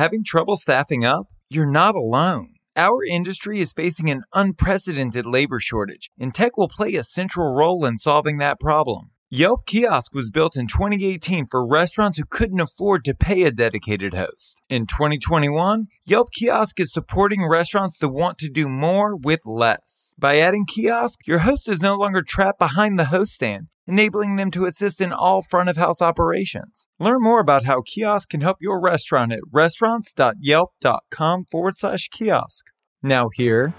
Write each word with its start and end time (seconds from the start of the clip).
Having 0.00 0.24
trouble 0.24 0.56
staffing 0.56 1.04
up? 1.04 1.26
You're 1.50 1.70
not 1.70 1.94
alone. 1.94 2.54
Our 2.74 3.04
industry 3.04 3.60
is 3.60 3.74
facing 3.74 4.08
an 4.08 4.22
unprecedented 4.32 5.26
labor 5.26 5.60
shortage, 5.60 6.08
and 6.18 6.34
tech 6.34 6.56
will 6.56 6.68
play 6.68 6.94
a 6.94 7.04
central 7.04 7.52
role 7.52 7.84
in 7.84 7.98
solving 7.98 8.38
that 8.38 8.58
problem. 8.58 9.10
Yelp 9.32 9.64
Kiosk 9.64 10.12
was 10.12 10.32
built 10.32 10.56
in 10.56 10.66
2018 10.66 11.46
for 11.48 11.64
restaurants 11.64 12.18
who 12.18 12.24
couldn't 12.28 12.58
afford 12.58 13.04
to 13.04 13.14
pay 13.14 13.44
a 13.44 13.52
dedicated 13.52 14.12
host. 14.12 14.56
In 14.68 14.88
2021, 14.88 15.86
Yelp 16.04 16.32
Kiosk 16.32 16.80
is 16.80 16.92
supporting 16.92 17.46
restaurants 17.46 17.96
that 17.98 18.08
want 18.08 18.38
to 18.38 18.48
do 18.48 18.66
more 18.66 19.14
with 19.14 19.42
less. 19.46 20.12
By 20.18 20.40
adding 20.40 20.66
Kiosk, 20.66 21.28
your 21.28 21.38
host 21.40 21.68
is 21.68 21.80
no 21.80 21.94
longer 21.94 22.22
trapped 22.22 22.58
behind 22.58 22.98
the 22.98 23.04
host 23.04 23.34
stand, 23.34 23.68
enabling 23.86 24.34
them 24.34 24.50
to 24.50 24.66
assist 24.66 25.00
in 25.00 25.12
all 25.12 25.42
front 25.42 25.68
of 25.68 25.76
house 25.76 26.02
operations. 26.02 26.88
Learn 26.98 27.22
more 27.22 27.38
about 27.38 27.66
how 27.66 27.82
Kiosk 27.82 28.30
can 28.30 28.40
help 28.40 28.56
your 28.60 28.80
restaurant 28.80 29.30
at 29.32 29.38
restaurants.yelp.com 29.52 31.44
forward 31.44 31.78
slash 31.78 32.08
kiosk. 32.08 32.64
Now, 33.00 33.28
here 33.32 33.74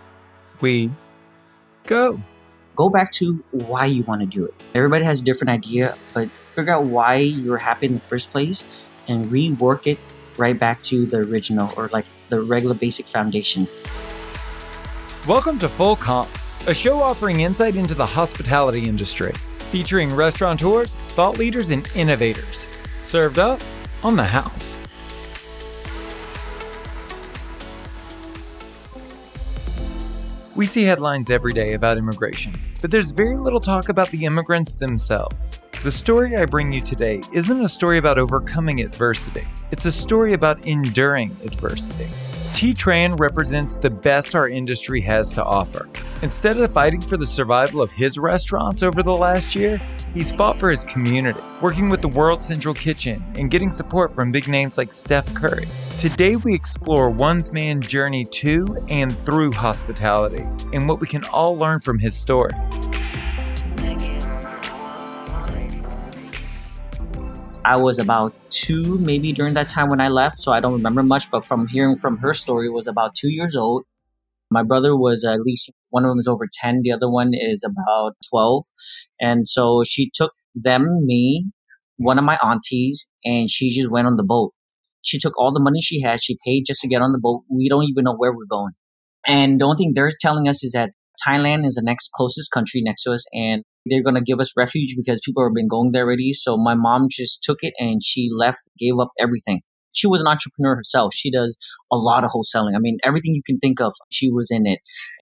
we 0.62 0.91
go 1.86 2.23
go 2.75 2.89
back 2.89 3.11
to 3.11 3.43
why 3.52 3.85
you 3.85 4.03
want 4.03 4.21
to 4.21 4.27
do 4.27 4.45
it. 4.45 4.53
Everybody 4.73 5.05
has 5.05 5.21
a 5.21 5.23
different 5.23 5.49
idea, 5.49 5.95
but 6.13 6.30
figure 6.30 6.73
out 6.73 6.85
why 6.85 7.16
you're 7.16 7.57
happy 7.57 7.88
in 7.88 7.95
the 7.95 7.99
first 8.02 8.31
place 8.31 8.63
and 9.07 9.25
rework 9.31 9.88
it 9.88 9.99
right 10.38 10.57
back 10.57 10.81
to 10.84 11.05
the 11.05 11.17
original 11.17 11.73
or 11.77 11.89
like 11.89 12.05
the 12.30 12.41
regular 12.41 12.75
basic 12.75 13.07
foundation. 13.07 13.67
Welcome 15.27 15.59
to 15.59 15.70
Full 15.70 15.95
Comp, 15.97 16.30
a 16.67 16.73
show 16.73 17.02
offering 17.02 17.41
insight 17.41 17.75
into 17.75 17.94
the 17.94 18.05
hospitality 18.05 18.88
industry, 18.88 19.33
featuring 19.69 20.13
restaurateurs, 20.13 20.95
thought 21.09 21.38
leaders, 21.38 21.69
and 21.69 21.88
innovators. 21.95 22.67
Served 23.03 23.38
up 23.38 23.59
on 24.03 24.16
the 24.16 24.23
house. 24.23 24.80
We 30.62 30.67
see 30.67 30.84
headlines 30.84 31.31
every 31.31 31.54
day 31.54 31.73
about 31.73 31.98
immigration, 31.98 32.54
but 32.84 32.92
there's 32.92 33.09
very 33.09 33.36
little 33.36 33.59
talk 33.59 33.90
about 33.90 34.12
the 34.12 34.26
immigrants 34.26 34.76
themselves. 34.76 35.59
The 35.81 35.92
story 35.92 36.38
I 36.38 36.45
bring 36.45 36.72
you 36.72 36.81
today 36.81 37.23
isn't 37.34 37.64
a 37.64 37.68
story 37.68 37.98
about 37.98 38.20
overcoming 38.20 38.80
adversity, 38.81 39.48
it's 39.72 39.86
a 39.86 39.92
story 39.92 40.34
about 40.34 40.64
enduring 40.68 41.36
adversity. 41.44 42.08
T 42.53 42.73
Tran 42.73 43.19
represents 43.19 43.75
the 43.75 43.89
best 43.89 44.35
our 44.35 44.47
industry 44.47 45.02
has 45.02 45.33
to 45.33 45.44
offer. 45.44 45.88
Instead 46.21 46.57
of 46.57 46.71
fighting 46.71 47.02
for 47.02 47.17
the 47.17 47.25
survival 47.25 47.81
of 47.81 47.89
his 47.91 48.19
restaurants 48.19 48.83
over 48.83 49.02
the 49.02 49.13
last 49.13 49.55
year, 49.55 49.81
he's 50.13 50.31
fought 50.31 50.59
for 50.59 50.69
his 50.69 50.85
community, 50.85 51.41
working 51.61 51.89
with 51.89 52.02
the 52.02 52.07
World 52.07 52.44
Central 52.44 52.75
Kitchen 52.75 53.23
and 53.35 53.49
getting 53.49 53.72
support 53.72 54.13
from 54.13 54.31
big 54.31 54.47
names 54.47 54.77
like 54.77 54.94
Steph 54.94 55.33
Curry. 55.33 55.67
Today, 55.97 56.35
we 56.35 56.53
explore 56.53 57.09
one's 57.09 57.52
man 57.52 57.81
journey 57.81 58.25
to 58.25 58.77
and 58.89 59.17
through 59.19 59.53
hospitality 59.53 60.45
and 60.73 60.88
what 60.88 60.99
we 60.99 61.07
can 61.07 61.23
all 61.25 61.57
learn 61.57 61.79
from 61.79 61.97
his 61.97 62.16
story. 62.16 62.53
I 67.64 67.78
was 67.78 68.00
about 68.00 68.34
two, 68.50 68.98
maybe 68.98 69.34
during 69.34 69.54
that 69.54 69.70
time 69.70 69.90
when 69.90 70.02
I 70.02 70.08
left, 70.08 70.40
so 70.40 70.52
I 70.52 70.59
don't 70.59 70.73
remember 70.73 71.04
much. 71.04 71.30
But 71.30 71.45
from 71.45 71.68
hearing 71.68 71.95
from 71.95 72.18
her 72.18 72.34
story, 72.34 72.70
was 72.70 72.88
about 72.88 73.14
two 73.16 73.30
years 73.30 73.56
old. 73.56 73.84
My 74.50 74.64
brother 74.64 74.98
was 74.98 75.23
at 75.23 75.42
least 75.42 75.70
one 75.90 76.03
of 76.03 76.09
them 76.09 76.18
is 76.20 76.28
over 76.28 76.48
ten, 76.52 76.81
the 76.84 76.92
other 76.92 77.09
one 77.09 77.31
is 77.34 77.64
about 77.64 78.14
twelve, 78.30 78.66
and 79.20 79.48
so 79.48 79.84
she 79.84 80.09
took 80.14 80.34
them, 80.56 81.06
me, 81.06 81.52
one 81.98 82.18
of 82.18 82.26
my 82.26 82.38
aunties, 82.44 83.09
and 83.23 83.50
she 83.50 83.70
just 83.70 83.92
went 83.92 84.08
on 84.08 84.16
the 84.16 84.23
boat. 84.23 84.53
She 85.03 85.20
took 85.20 85.38
all 85.38 85.53
the 85.53 85.62
money 85.62 85.81
she 85.81 86.02
had, 86.02 86.22
she 86.22 86.38
paid 86.46 86.64
just 86.66 86.81
to 86.81 86.88
get 86.88 87.02
on 87.02 87.12
the 87.12 87.20
boat. 87.20 87.44
We 87.50 87.70
don't 87.70 87.86
even 87.86 88.03
know 88.03 88.16
where 88.16 88.34
we're 88.34 88.46
going. 88.50 88.73
And 89.25 89.62
the 89.62 89.66
only 89.66 89.78
thing 89.78 89.94
they're 89.96 90.12
telling 90.20 90.48
us 90.48 90.64
is 90.64 90.72
that 90.73 90.92
Thailand 91.25 91.66
is 91.66 91.75
the 91.75 91.84
next 91.84 92.09
closest 92.14 92.52
country 92.52 92.81
next 92.84 93.03
to 93.03 93.12
us, 93.14 93.23
and 93.34 93.64
they're 93.86 94.03
going 94.03 94.16
to 94.16 94.22
give 94.22 94.40
us 94.40 94.53
refuge 94.56 94.96
because 94.96 95.22
people 95.24 95.44
have 95.44 95.53
been 95.53 95.68
going 95.68 95.92
there 95.92 96.03
already. 96.03 96.34
So 96.34 96.58
my 96.58 96.75
mom 96.75 97.08
just 97.09 97.44
took 97.44 97.59
it 97.62 97.74
and 97.80 98.03
she 98.03 98.30
left, 98.36 98.59
gave 98.78 99.00
up 99.00 99.09
everything. 99.19 99.62
She 99.94 100.08
was 100.08 100.22
an 100.22 100.28
entrepreneur 100.28 100.75
herself. 100.75 101.14
She 101.14 101.31
does 101.31 101.58
a 101.91 101.97
lot 101.97 102.24
of 102.24 102.31
wholesaling. 102.31 102.75
I 102.75 102.80
mean, 102.80 102.97
everything 103.03 103.34
you 103.36 103.41
can 103.46 103.59
think 103.59 103.81
of, 103.81 103.94
she 104.09 104.30
was 104.31 104.50
in 104.52 104.66
it. 104.66 104.80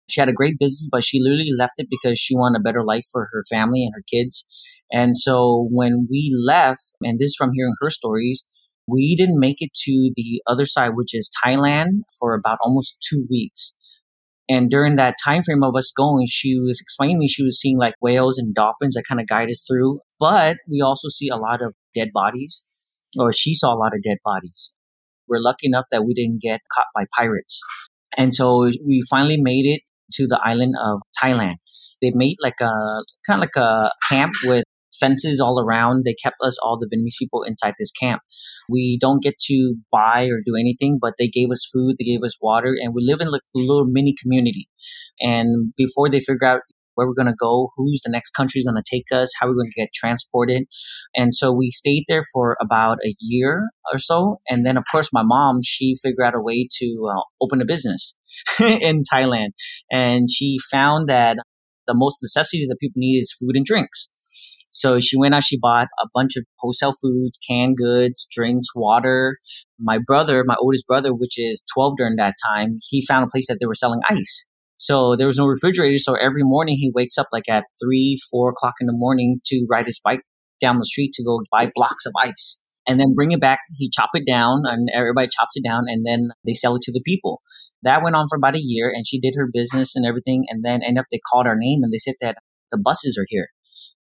She 0.09 0.21
had 0.21 0.29
a 0.29 0.35
great 0.35 0.59
business, 0.59 0.89
but 0.91 1.05
she 1.05 1.21
literally 1.21 1.53
left 1.59 1.75
it 1.79 1.89
because 1.91 2.19
she 2.19 2.37
wanted 2.37 2.61
a 2.61 2.63
better 2.63 2.85
life 2.85 3.05
for 3.11 3.29
her 3.33 3.43
family 3.51 3.85
and 3.85 3.93
her 3.95 4.03
kids. 4.11 4.47
And 4.93 5.17
so 5.17 5.69
when 5.71 6.07
we 6.11 6.31
left, 6.47 6.83
and 7.03 7.19
this 7.19 7.29
is 7.29 7.37
from 7.37 7.53
hearing 7.55 7.75
her 7.81 7.91
stories, 7.91 8.47
we 8.87 9.17
didn't 9.17 9.41
make 9.41 9.61
it 9.61 9.73
to 9.85 10.11
the 10.15 10.43
other 10.47 10.67
side, 10.67 10.91
which 10.95 11.15
is 11.15 11.31
Thailand, 11.45 12.03
for 12.19 12.35
about 12.35 12.59
almost 12.63 12.99
two 13.01 13.27
weeks. 13.31 13.75
And 14.49 14.71
during 14.71 14.97
that 14.97 15.17
time 15.25 15.43
frame 15.43 15.63
of 15.63 15.75
us 15.75 15.93
going, 15.97 16.27
she 16.29 16.59
was 16.59 16.81
explaining 16.81 17.19
me 17.19 17.29
she 17.29 17.45
was 17.45 17.59
seeing 17.59 17.79
like 17.79 17.95
whales 18.01 18.37
and 18.39 18.55
dolphins 18.55 18.95
that 18.95 19.05
kind 19.09 19.21
of 19.21 19.27
guide 19.27 19.49
us 19.49 19.65
through. 19.67 20.01
But 20.21 20.59
we 20.71 20.83
also 20.83 21.09
see 21.09 21.29
a 21.29 21.37
lot 21.37 21.63
of 21.63 21.75
dead 21.95 22.09
bodies, 22.13 22.65
or 23.19 23.33
she 23.33 23.55
saw 23.55 23.75
a 23.75 23.79
lot 23.79 23.95
of 23.95 24.03
dead 24.03 24.19
bodies. 24.25 24.75
We're 25.29 25.41
lucky 25.41 25.67
enough 25.67 25.87
that 25.91 26.05
we 26.05 26.13
didn't 26.13 26.43
get 26.43 26.61
caught 26.73 26.87
by 26.95 27.05
pirates. 27.17 27.61
And 28.17 28.35
so 28.35 28.71
we 28.87 29.03
finally 29.09 29.41
made 29.41 29.65
it 29.65 29.81
to 30.15 30.27
the 30.27 30.41
island 30.43 30.75
of 30.83 31.01
Thailand. 31.23 31.57
They 32.03 32.13
made 32.15 32.37
like 32.41 32.61
a 32.61 33.03
kind 33.27 33.39
of 33.39 33.41
like 33.41 33.57
a 33.57 33.91
camp 34.11 34.35
with 34.45 34.65
fences 34.99 35.41
all 35.41 35.61
around. 35.61 36.05
They 36.05 36.15
kept 36.15 36.37
us, 36.43 36.59
all 36.63 36.79
the 36.79 36.87
Vietnamese 36.87 37.19
people, 37.19 37.43
inside 37.43 37.75
this 37.79 37.91
camp. 37.91 38.23
We 38.69 38.99
don't 39.01 39.23
get 39.23 39.39
to 39.47 39.77
buy 39.91 40.25
or 40.25 40.41
do 40.45 40.55
anything, 40.59 40.99
but 41.01 41.15
they 41.19 41.29
gave 41.29 41.51
us 41.51 41.69
food, 41.73 41.97
they 41.99 42.05
gave 42.05 42.23
us 42.23 42.39
water, 42.41 42.75
and 42.81 42.95
we 42.95 43.05
live 43.05 43.21
in 43.21 43.29
like 43.29 43.43
a 43.55 43.59
little 43.59 43.87
mini 43.87 44.15
community. 44.21 44.69
And 45.21 45.73
before 45.77 46.09
they 46.09 46.21
figure 46.21 46.47
out 46.47 46.61
where 46.95 47.07
we're 47.07 47.15
going 47.15 47.27
to 47.27 47.35
go, 47.39 47.71
who's 47.77 48.03
the 48.05 48.11
next 48.11 48.31
country 48.31 48.61
is 48.61 48.67
going 48.67 48.81
to 48.81 48.89
take 48.89 49.07
us, 49.13 49.33
how 49.39 49.47
we're 49.47 49.55
going 49.55 49.71
to 49.71 49.81
get 49.81 49.93
transported. 49.95 50.65
And 51.15 51.35
so 51.35 51.53
we 51.53 51.71
stayed 51.71 52.05
there 52.09 52.23
for 52.33 52.57
about 52.61 52.99
a 53.05 53.15
year 53.21 53.69
or 53.93 53.99
so. 53.99 54.39
And 54.49 54.65
then, 54.65 54.77
of 54.77 54.85
course, 54.91 55.11
my 55.13 55.23
mom, 55.25 55.61
she 55.63 55.95
figured 56.01 56.27
out 56.27 56.35
a 56.35 56.41
way 56.41 56.69
to 56.79 57.11
uh, 57.11 57.23
open 57.41 57.61
a 57.61 57.65
business 57.65 58.17
in 58.61 59.03
Thailand. 59.13 59.51
And 59.91 60.29
she 60.31 60.57
found 60.71 61.09
that 61.09 61.39
the 61.87 61.95
most 61.95 62.19
necessities 62.23 62.69
that 62.69 62.79
people 62.81 62.99
need 62.99 63.19
is 63.19 63.37
food 63.39 63.57
and 63.57 63.65
drinks. 63.65 64.11
So 64.75 64.99
she 64.99 65.17
went 65.17 65.37
out, 65.37 65.45
she 65.45 65.57
bought 65.57 65.87
a 66.03 66.09
bunch 66.13 66.35
of 66.37 66.45
wholesale 66.59 66.95
foods, 67.01 67.39
canned 67.49 67.77
goods, 67.77 68.27
drinks, 68.29 68.67
water. 68.75 69.39
My 69.79 69.99
brother, 70.05 70.43
my 70.45 70.57
oldest 70.61 70.89
brother, 70.89 71.15
which 71.15 71.39
is 71.39 71.65
12 71.73 71.95
during 71.97 72.17
that 72.17 72.35
time, 72.45 72.79
he 72.91 73.07
found 73.07 73.25
a 73.25 73.31
place 73.31 73.47
that 73.47 73.59
they 73.61 73.67
were 73.67 73.77
selling 73.77 74.01
ice. 74.11 74.47
So 74.75 75.15
there 75.15 75.29
was 75.29 75.39
no 75.39 75.47
refrigerator. 75.47 75.99
So 75.99 76.15
every 76.15 76.43
morning 76.43 76.77
he 76.77 76.91
wakes 76.93 77.17
up 77.17 77.29
like 77.33 77.49
at 77.49 77.65
three, 77.81 78.19
four 78.33 78.51
o'clock 78.51 78.75
in 78.81 78.89
the 78.89 78.93
morning 78.93 79.41
to 79.47 79.65
ride 79.71 79.87
his 79.87 80.01
bike 80.03 80.23
down 80.61 80.79
the 80.79 80.85
street 80.85 81.13
to 81.15 81.25
go 81.25 81.41
buy 81.53 81.71
blocks 81.73 82.05
of 82.05 82.13
ice 82.21 82.61
and 82.85 82.99
then 82.99 83.15
bring 83.15 83.31
it 83.31 83.41
back. 83.41 83.61
He 83.79 83.89
chop 83.89 84.11
it 84.15 84.25
down 84.29 84.63
and 84.65 84.89
everybody 84.93 85.29
chops 85.29 85.53
it 85.55 85.63
down 85.63 85.85
and 85.87 86.05
then 86.05 86.31
they 86.45 86.53
sell 86.53 86.75
it 86.75 86.83
to 86.83 86.93
the 86.93 87.03
people. 87.07 87.43
That 87.85 88.03
went 88.03 88.17
on 88.17 88.27
for 88.29 88.37
about 88.37 88.57
a 88.57 88.61
year 88.61 88.93
and 88.93 89.07
she 89.07 89.21
did 89.21 89.35
her 89.37 89.49
business 89.53 89.95
and 89.95 90.05
everything. 90.05 90.47
And 90.49 90.65
then 90.65 90.83
end 90.83 90.99
up, 90.99 91.07
they 91.13 91.21
called 91.31 91.47
our 91.47 91.57
name 91.57 91.85
and 91.85 91.93
they 91.93 91.99
said 91.99 92.15
that 92.21 92.39
the 92.73 92.79
buses 92.79 93.17
are 93.17 93.27
here. 93.29 93.51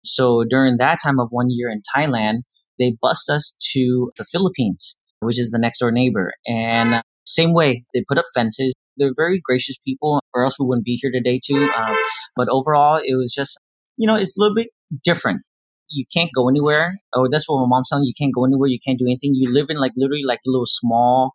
So 0.04 0.44
during 0.48 0.78
that 0.78 0.98
time 1.02 1.20
of 1.20 1.28
one 1.30 1.50
year 1.50 1.70
in 1.70 1.82
Thailand, 1.94 2.42
they 2.78 2.96
bus 3.00 3.28
us 3.28 3.56
to 3.72 4.10
the 4.16 4.24
Philippines, 4.24 4.98
which 5.20 5.38
is 5.38 5.50
the 5.50 5.58
next 5.58 5.78
door 5.78 5.92
neighbor. 5.92 6.32
And 6.46 7.02
same 7.26 7.52
way, 7.52 7.84
they 7.94 8.04
put 8.08 8.18
up 8.18 8.24
fences. 8.34 8.72
They're 8.96 9.12
very 9.16 9.40
gracious 9.42 9.76
people, 9.86 10.20
or 10.34 10.44
else 10.44 10.58
we 10.58 10.66
wouldn't 10.66 10.84
be 10.84 10.98
here 11.00 11.10
today 11.12 11.40
too. 11.44 11.70
Uh, 11.76 11.94
but 12.36 12.48
overall, 12.48 13.00
it 13.02 13.14
was 13.16 13.32
just, 13.32 13.58
you 13.96 14.06
know, 14.06 14.16
it's 14.16 14.36
a 14.36 14.40
little 14.40 14.54
bit 14.54 14.68
different. 15.04 15.42
You 15.88 16.04
can't 16.12 16.30
go 16.34 16.48
anywhere. 16.48 16.94
Oh, 17.14 17.28
that's 17.30 17.48
what 17.48 17.60
my 17.60 17.66
mom's 17.68 17.88
telling 17.88 18.04
you. 18.04 18.12
can't 18.18 18.34
go 18.34 18.44
anywhere. 18.44 18.68
You 18.68 18.78
can't 18.84 18.98
do 18.98 19.06
anything. 19.06 19.34
You 19.34 19.52
live 19.52 19.66
in 19.68 19.76
like 19.76 19.92
literally 19.96 20.24
like 20.24 20.40
a 20.46 20.50
little 20.50 20.66
small 20.66 21.32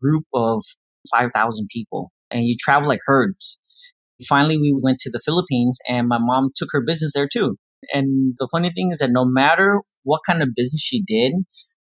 group 0.00 0.24
of 0.34 0.62
5,000 1.10 1.68
people 1.70 2.10
and 2.30 2.44
you 2.44 2.56
travel 2.58 2.88
like 2.88 3.00
herds. 3.06 3.58
Finally, 4.28 4.58
we 4.58 4.78
went 4.80 4.98
to 5.00 5.10
the 5.10 5.20
Philippines 5.24 5.78
and 5.88 6.08
my 6.08 6.18
mom 6.18 6.50
took 6.54 6.68
her 6.72 6.82
business 6.84 7.12
there 7.14 7.28
too. 7.28 7.56
And 7.92 8.34
the 8.38 8.48
funny 8.50 8.70
thing 8.70 8.90
is 8.90 8.98
that 8.98 9.10
no 9.10 9.24
matter 9.24 9.80
what 10.02 10.20
kind 10.26 10.42
of 10.42 10.54
business 10.54 10.82
she 10.82 11.02
did, 11.02 11.32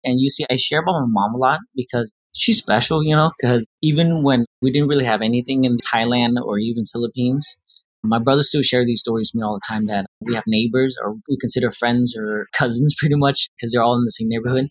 and 0.03 0.19
you 0.19 0.29
see, 0.29 0.45
I 0.49 0.55
share 0.55 0.81
about 0.81 1.01
my 1.01 1.05
mom 1.07 1.35
a 1.35 1.37
lot 1.37 1.59
because 1.75 2.11
she's 2.33 2.57
special, 2.57 3.03
you 3.03 3.15
know, 3.15 3.31
because 3.39 3.65
even 3.81 4.23
when 4.23 4.45
we 4.61 4.71
didn't 4.71 4.87
really 4.87 5.05
have 5.05 5.21
anything 5.21 5.63
in 5.63 5.77
Thailand 5.77 6.41
or 6.43 6.57
even 6.57 6.85
Philippines, 6.85 7.57
my 8.03 8.19
brothers 8.19 8.47
still 8.47 8.63
share 8.63 8.85
these 8.85 8.99
stories 8.99 9.31
with 9.31 9.39
me 9.39 9.45
all 9.45 9.53
the 9.53 9.67
time 9.67 9.85
that 9.85 10.07
we 10.21 10.33
have 10.33 10.43
neighbors 10.47 10.97
or 11.03 11.13
we 11.29 11.37
consider 11.39 11.71
friends 11.71 12.15
or 12.17 12.47
cousins 12.53 12.95
pretty 12.97 13.15
much 13.15 13.49
because 13.55 13.71
they're 13.71 13.83
all 13.83 13.97
in 13.97 14.05
the 14.05 14.11
same 14.11 14.29
neighborhood. 14.29 14.69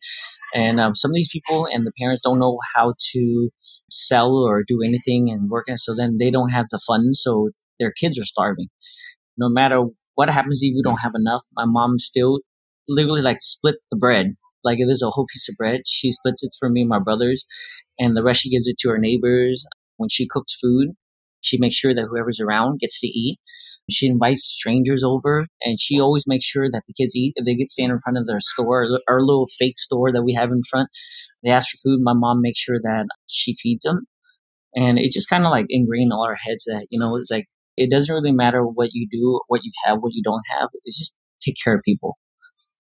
And 0.55 0.81
um, 0.81 0.97
some 0.97 1.13
of 1.13 1.15
these 1.15 1.31
people 1.31 1.67
and 1.73 1.87
the 1.87 1.93
parents 1.99 2.25
don't 2.25 2.41
know 2.41 2.59
how 2.75 2.95
to 3.13 3.51
sell 3.91 4.33
or 4.37 4.65
do 4.65 4.81
anything 4.85 5.31
and 5.31 5.49
work. 5.49 5.67
And 5.69 5.79
so 5.79 5.95
then 5.95 6.19
they 6.19 6.31
don't 6.31 6.51
have 6.51 6.67
the 6.71 6.81
funds. 6.85 7.23
So 7.23 7.51
their 7.79 7.93
kids 7.93 8.19
are 8.19 8.25
starving. 8.25 8.69
No 9.39 9.49
matter 9.49 9.85
what 10.21 10.31
happens 10.31 10.61
if 10.63 10.75
we 10.77 10.83
don't 10.83 11.05
have 11.07 11.15
enough? 11.17 11.43
My 11.57 11.67
mom 11.67 11.99
still 11.99 12.41
literally 12.89 13.23
like 13.23 13.39
split 13.41 13.77
the 13.91 13.97
bread 13.97 14.27
Like 14.65 14.79
if 14.81 14.87
there's 14.89 15.03
a 15.03 15.11
whole 15.11 15.27
piece 15.33 15.49
of 15.49 15.57
bread, 15.57 15.81
she 15.87 16.13
splits 16.13 16.43
it 16.45 16.53
for 16.61 16.69
me 16.69 16.83
and 16.83 16.91
my 16.97 16.99
brothers, 17.09 17.47
and 17.99 18.17
the 18.17 18.23
rest 18.23 18.43
she 18.43 18.51
gives 18.51 18.69
it 18.69 18.77
to 18.81 18.91
her 18.91 18.99
neighbors. 18.99 19.67
When 19.99 20.11
she 20.11 20.27
cooks 20.29 20.55
food, 20.63 20.89
she 21.41 21.59
makes 21.59 21.77
sure 21.77 21.95
that 21.95 22.09
whoever's 22.11 22.41
around 22.41 22.81
gets 22.81 23.01
to 23.01 23.07
eat. 23.09 23.39
She 23.91 24.07
invites 24.07 24.45
strangers 24.45 25.03
over, 25.05 25.35
and 25.63 25.81
she 25.81 26.01
always 26.01 26.27
makes 26.27 26.47
sure 26.47 26.69
that 26.71 26.85
the 26.87 26.95
kids 26.99 27.17
eat. 27.17 27.33
If 27.37 27.45
they 27.47 27.57
get 27.57 27.69
stand 27.71 27.93
in 27.93 28.01
front 28.01 28.19
of 28.19 28.27
their 28.27 28.41
store, 28.41 28.87
our 29.09 29.21
little 29.23 29.47
fake 29.59 29.79
store 29.79 30.13
that 30.13 30.23
we 30.23 30.35
have 30.35 30.51
in 30.53 30.63
front, 30.71 30.91
they 31.43 31.51
ask 31.51 31.71
for 31.71 31.79
food. 31.79 32.01
My 32.03 32.15
mom 32.15 32.41
makes 32.43 32.61
sure 32.61 32.81
that 32.83 33.07
she 33.27 33.55
feeds 33.57 33.85
them, 33.85 34.07
and 34.77 34.99
it 34.99 35.13
just 35.13 35.29
kind 35.29 35.45
of 35.45 35.51
like 35.51 35.67
ingrained 35.71 36.09
in 36.09 36.13
all 36.13 36.25
our 36.27 36.37
heads 36.37 36.65
that 36.67 36.87
you 36.91 37.01
know 37.01 37.17
it's 37.17 37.31
like 37.31 37.47
it 37.81 37.91
doesn't 37.91 38.15
really 38.15 38.31
matter 38.31 38.63
what 38.63 38.91
you 38.93 39.09
do, 39.11 39.41
what 39.49 39.65
you 39.65 39.73
have, 39.87 40.01
what 40.01 40.13
you 40.13 40.23
don't 40.23 40.43
have. 40.51 40.69
It's 40.85 40.99
just 40.99 41.17
take 41.41 41.57
care 41.65 41.75
of 41.75 41.83
people. 41.83 42.19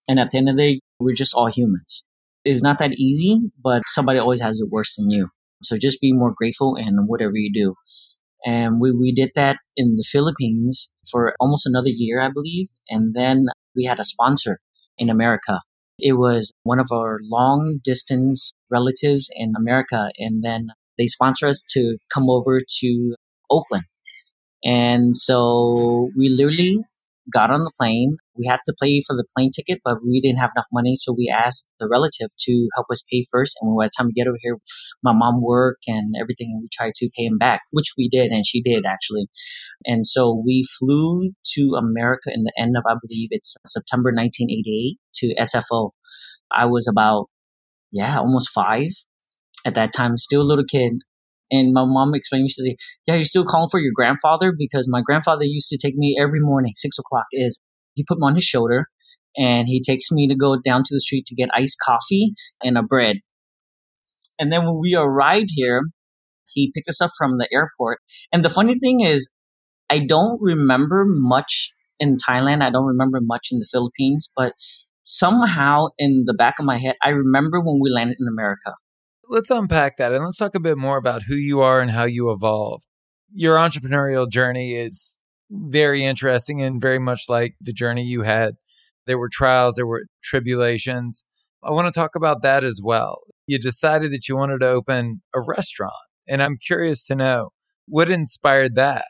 And 0.07 0.21
at 0.21 0.31
the 0.31 0.37
end 0.37 0.51
of 0.51 0.57
the 0.57 0.63
day, 0.63 0.81
we're 1.01 1.15
just 1.15 1.35
all 1.35 1.47
humans. 1.47 2.05
It's 2.45 2.63
not 2.63 2.79
that 2.81 2.93
easy, 2.93 3.41
but 3.63 3.83
somebody 3.87 4.19
always 4.19 4.43
has 4.43 4.61
it 4.61 4.69
worse 4.69 4.95
than 4.97 5.09
you. 5.09 5.29
So 5.63 5.79
just 5.79 6.03
be 6.03 6.13
more 6.13 6.35
grateful 6.37 6.77
in 6.77 7.07
whatever 7.07 7.33
you 7.37 7.51
do. 7.51 7.75
And 8.45 8.79
we, 8.79 8.93
we 8.93 9.13
did 9.13 9.31
that 9.37 9.57
in 9.75 9.97
the 9.97 10.05
Philippines 10.07 10.93
for 11.11 11.35
almost 11.41 11.67
another 11.67 11.91
year, 11.91 12.21
I 12.21 12.29
believe. 12.29 12.69
And 12.91 13.15
then 13.15 13.47
we 13.75 13.85
had 13.87 14.01
a 14.01 14.05
sponsor 14.05 14.61
in 14.99 15.09
America. 15.09 15.61
It 15.99 16.15
was 16.15 16.53
one 16.63 16.79
of 16.79 16.89
our 16.93 17.21
long 17.23 17.81
distance 17.83 18.53
relatives 18.71 19.31
in 19.35 19.55
America. 19.57 20.11
And 20.19 20.43
then 20.45 20.69
they 20.99 21.07
sponsor 21.07 21.47
us 21.47 21.63
to 21.71 21.97
come 22.13 22.29
over 22.29 22.61
to 22.81 23.15
Oakland. 23.51 23.85
And 24.65 25.17
so 25.17 26.11
we 26.17 26.29
literally 26.29 26.79
got 27.33 27.51
on 27.51 27.65
the 27.65 27.73
plane. 27.79 28.17
We 28.37 28.47
had 28.47 28.61
to 28.67 28.75
pay 28.81 29.03
for 29.07 29.15
the 29.15 29.25
plane 29.37 29.51
ticket, 29.55 29.81
but 29.85 29.99
we 30.03 30.21
didn't 30.21 30.41
have 30.41 30.51
enough 30.57 30.67
money. 30.73 30.97
So 30.97 31.13
we 31.17 31.33
asked 31.35 31.71
the 31.79 31.89
relative 31.89 32.29
to 32.41 32.69
help 32.75 32.87
us 32.91 33.05
pay 33.11 33.25
first. 33.31 33.57
And 33.61 33.77
by 33.77 33.87
the 33.87 33.91
time 33.97 34.07
we 34.07 34.13
get 34.13 34.27
over 34.27 34.39
here, 34.41 34.57
my 35.03 35.13
mom 35.13 35.43
worked 35.43 35.85
and 35.87 36.15
everything, 36.21 36.51
and 36.53 36.63
we 36.63 36.69
tried 36.73 36.95
to 36.97 37.11
pay 37.17 37.25
him 37.25 37.39
back, 37.39 37.61
which 37.71 37.93
we 37.97 38.09
did. 38.09 38.31
And 38.33 38.47
she 38.47 38.63
did 38.63 38.85
actually. 38.87 39.29
And 39.85 40.07
so 40.07 40.43
we 40.45 40.65
flew 40.79 41.31
to 41.55 41.75
America 41.79 42.31
in 42.33 42.45
the 42.45 42.53
end 42.59 42.77
of, 42.77 42.85
I 42.87 42.95
believe 43.01 43.29
it's 43.31 43.57
September 43.67 44.11
1988 44.11 44.99
to 45.17 45.35
SFO. 45.41 45.91
I 46.51 46.67
was 46.67 46.89
about, 46.89 47.27
yeah, 47.93 48.19
almost 48.19 48.51
five 48.51 48.91
at 49.65 49.75
that 49.75 49.93
time, 49.93 50.17
still 50.17 50.43
a 50.43 50.49
little 50.49 50.65
kid. 50.65 50.95
And 51.51 51.73
my 51.73 51.85
mom 51.85 52.15
explained 52.15 52.43
to 52.43 52.45
me, 52.45 52.49
she 52.49 52.63
said, 52.63 52.77
Yeah, 53.07 53.15
you're 53.15 53.25
still 53.25 53.45
calling 53.45 53.69
for 53.71 53.81
your 53.81 53.93
grandfather? 53.95 54.53
Because 54.57 54.87
my 54.89 55.01
grandfather 55.01 55.45
used 55.45 55.69
to 55.71 55.79
take 55.79 55.97
me 55.97 56.17
every 56.21 56.41
morning, 56.41 56.73
six 56.77 56.99
o'clock 56.99 57.27
is 57.33 57.59
he 57.95 58.05
put 58.07 58.19
me 58.19 58.27
on 58.27 58.35
his 58.37 58.45
shoulder 58.45 58.87
and 59.37 59.69
he 59.69 59.83
takes 59.83 60.11
me 60.11 60.29
to 60.29 60.35
go 60.35 60.57
down 60.65 60.83
to 60.85 60.95
the 60.95 61.01
street 61.01 61.27
to 61.27 61.35
get 61.35 61.49
iced 61.55 61.77
coffee 61.85 62.35
and 62.63 62.77
a 62.79 62.83
bread. 62.83 63.17
And 64.39 64.53
then 64.53 64.65
when 64.65 64.79
we 64.81 64.95
arrived 64.95 65.51
here, 65.55 65.83
he 66.47 66.73
picked 66.75 66.89
us 66.89 67.01
up 67.01 67.11
from 67.17 67.39
the 67.39 67.49
airport. 67.53 67.99
And 68.33 68.45
the 68.45 68.49
funny 68.49 68.79
thing 68.79 69.01
is, 69.01 69.31
I 69.91 69.99
don't 69.99 70.41
remember 70.41 71.05
much 71.07 71.73
in 71.99 72.17
Thailand. 72.17 72.63
I 72.63 72.71
don't 72.71 72.87
remember 72.87 73.21
much 73.21 73.49
in 73.51 73.59
the 73.59 73.69
Philippines, 73.71 74.31
but 74.37 74.55
somehow 75.05 75.89
in 75.99 76.25
the 76.27 76.35
back 76.35 76.59
of 76.59 76.65
my 76.65 76.79
head, 76.79 76.97
I 77.03 77.11
remember 77.11 77.61
when 77.61 77.81
we 77.81 77.91
landed 77.91 78.17
in 78.19 78.27
America 78.33 78.75
let's 79.31 79.51
unpack 79.51 79.97
that 79.97 80.13
and 80.13 80.25
let's 80.25 80.37
talk 80.37 80.57
a 80.57 80.61
bit 80.61 80.77
more 80.77 80.97
about 80.97 81.23
who 81.23 81.37
you 81.37 81.61
are 81.61 81.81
and 81.81 81.93
how 81.93 82.05
you 82.05 82.31
evolved. 82.33 82.87
Your 83.33 83.57
entrepreneurial 83.57 84.29
journey 84.29 84.75
is 84.75 85.17
very 85.51 86.05
interesting 86.05 86.61
and 86.61 86.81
very 86.81 86.99
much 86.99 87.25
like 87.29 87.55
the 87.61 87.73
journey 87.73 88.03
you 88.03 88.23
had. 88.23 88.55
There 89.07 89.19
were 89.19 89.29
trials, 89.33 89.77
there 89.77 89.87
were 89.87 90.07
tribulations. 90.23 91.25
I 91.63 91.71
want 91.71 91.87
to 91.87 91.99
talk 91.99 92.17
about 92.17 92.43
that 92.43 92.65
as 92.65 92.81
well. 92.83 93.21
You 93.47 93.59
decided 93.59 94.13
that 94.13 94.29
you 94.29 94.37
wanted 94.37 94.61
to 94.61 94.69
open 94.69 95.23
a 95.35 95.41
restaurant, 95.41 95.93
and 96.29 96.43
I'm 96.43 96.57
curious 96.57 97.05
to 97.07 97.15
know 97.15 97.51
what 97.87 98.11
inspired 98.11 98.75
that. 98.75 99.05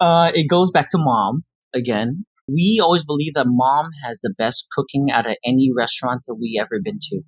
Uh, 0.00 0.32
it 0.34 0.48
goes 0.48 0.70
back 0.70 0.88
to 0.90 0.98
mom 0.98 1.44
again. 1.74 2.24
We 2.48 2.80
always 2.82 3.04
believe 3.04 3.34
that 3.34 3.46
mom 3.48 3.90
has 4.04 4.20
the 4.22 4.34
best 4.36 4.68
cooking 4.70 5.10
out 5.10 5.26
of 5.26 5.36
any 5.44 5.70
restaurant 5.74 6.22
that 6.26 6.34
we 6.34 6.58
ever 6.60 6.80
been 6.82 6.98
to. 7.00 7.22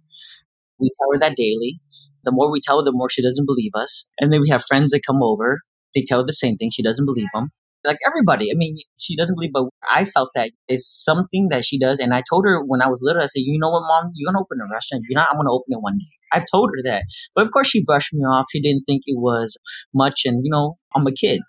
We 0.78 0.90
tell 0.98 1.08
her 1.12 1.18
that 1.20 1.36
daily. 1.36 1.80
The 2.26 2.32
more 2.32 2.50
we 2.52 2.60
tell 2.60 2.78
her, 2.78 2.84
the 2.84 2.92
more 2.92 3.08
she 3.08 3.22
doesn't 3.22 3.46
believe 3.46 3.72
us. 3.74 4.06
And 4.20 4.32
then 4.32 4.42
we 4.42 4.50
have 4.50 4.64
friends 4.64 4.90
that 4.90 5.06
come 5.06 5.22
over. 5.22 5.58
They 5.94 6.02
tell 6.06 6.20
her 6.20 6.26
the 6.26 6.34
same 6.34 6.56
thing. 6.56 6.70
She 6.70 6.82
doesn't 6.82 7.06
believe 7.06 7.28
them. 7.32 7.50
Like 7.84 7.98
everybody. 8.06 8.50
I 8.50 8.54
mean, 8.56 8.76
she 8.96 9.16
doesn't 9.16 9.36
believe, 9.36 9.52
but 9.54 9.66
I 9.88 10.04
felt 10.04 10.30
that 10.34 10.50
it's 10.68 10.86
something 10.86 11.48
that 11.50 11.64
she 11.64 11.78
does. 11.78 12.00
And 12.00 12.12
I 12.12 12.22
told 12.28 12.44
her 12.44 12.62
when 12.62 12.82
I 12.82 12.88
was 12.88 13.00
little, 13.02 13.22
I 13.22 13.26
said, 13.26 13.42
you 13.44 13.58
know 13.58 13.70
what, 13.70 13.86
mom, 13.86 14.10
you're 14.14 14.30
going 14.30 14.38
to 14.38 14.44
open 14.44 14.58
a 14.60 14.70
restaurant. 14.70 15.04
You're 15.08 15.18
not, 15.18 15.28
I'm 15.30 15.36
going 15.36 15.46
to 15.46 15.52
open 15.52 15.70
it 15.70 15.80
one 15.80 15.98
day. 15.98 16.06
I've 16.32 16.44
told 16.52 16.70
her 16.76 16.82
that. 16.90 17.04
But 17.34 17.46
of 17.46 17.52
course, 17.52 17.68
she 17.68 17.84
brushed 17.84 18.12
me 18.12 18.22
off. 18.22 18.46
She 18.50 18.60
didn't 18.60 18.84
think 18.84 19.02
it 19.06 19.18
was 19.18 19.56
much. 19.94 20.22
And, 20.26 20.44
you 20.44 20.50
know, 20.50 20.76
I'm 20.94 21.06
a 21.06 21.12
kid. 21.12 21.40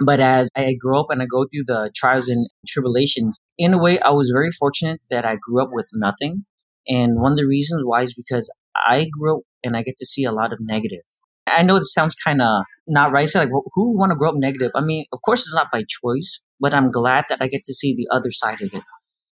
But 0.00 0.20
as 0.20 0.48
I 0.56 0.74
grow 0.74 1.00
up 1.00 1.06
and 1.10 1.22
I 1.22 1.26
go 1.26 1.44
through 1.44 1.64
the 1.66 1.90
trials 1.94 2.28
and 2.28 2.48
tribulations, 2.66 3.38
in 3.58 3.74
a 3.74 3.78
way, 3.78 4.00
I 4.00 4.10
was 4.10 4.30
very 4.32 4.50
fortunate 4.50 5.00
that 5.10 5.24
I 5.24 5.36
grew 5.36 5.62
up 5.62 5.70
with 5.72 5.88
nothing. 5.92 6.44
And 6.88 7.20
one 7.20 7.32
of 7.32 7.38
the 7.38 7.46
reasons 7.46 7.82
why 7.84 8.02
is 8.02 8.14
because 8.14 8.52
I 8.76 9.06
grew 9.06 9.38
up 9.38 9.42
and 9.62 9.76
I 9.76 9.82
get 9.82 9.96
to 9.98 10.06
see 10.06 10.24
a 10.24 10.32
lot 10.32 10.52
of 10.52 10.58
negative. 10.60 11.02
I 11.46 11.62
know 11.62 11.76
it 11.76 11.84
sounds 11.84 12.14
kind 12.14 12.40
of 12.40 12.64
not 12.86 13.12
right. 13.12 13.28
So 13.28 13.38
like, 13.38 13.52
well, 13.52 13.64
who 13.74 13.96
want 13.96 14.10
to 14.10 14.16
grow 14.16 14.30
up 14.30 14.36
negative? 14.36 14.70
I 14.74 14.80
mean, 14.80 15.04
of 15.12 15.20
course, 15.22 15.40
it's 15.40 15.54
not 15.54 15.70
by 15.72 15.84
choice, 15.88 16.40
but 16.60 16.74
I'm 16.74 16.90
glad 16.90 17.26
that 17.28 17.38
I 17.40 17.48
get 17.48 17.64
to 17.64 17.74
see 17.74 17.94
the 17.94 18.08
other 18.10 18.30
side 18.30 18.60
of 18.62 18.70
it. 18.72 18.82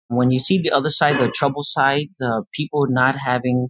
When 0.07 0.29
you 0.29 0.39
see 0.39 0.61
the 0.61 0.71
other 0.71 0.89
side, 0.89 1.17
the 1.17 1.31
trouble 1.31 1.63
side, 1.63 2.07
the 2.19 2.43
people 2.53 2.85
not 2.87 3.15
having 3.17 3.69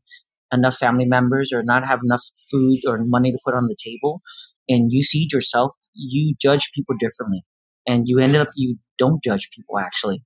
enough 0.52 0.76
family 0.76 1.06
members 1.06 1.52
or 1.54 1.64
not 1.64 1.88
have 1.88 2.00
enough 2.04 2.24
food 2.52 2.80
or 2.86 3.00
money 3.04 3.32
to 3.32 3.38
put 3.44 3.54
on 3.54 3.68
the 3.68 3.76
table, 3.82 4.22
and 4.68 4.92
you 4.92 5.02
see 5.02 5.28
yourself, 5.32 5.76
you 5.94 6.36
judge 6.40 6.72
people 6.74 6.96
differently, 7.00 7.44
and 7.88 8.04
you 8.08 8.20
end 8.20 8.36
up 8.36 8.50
you 8.56 8.78
don't 8.98 9.24
judge 9.24 9.50
people 9.56 9.80
actually. 9.80 10.24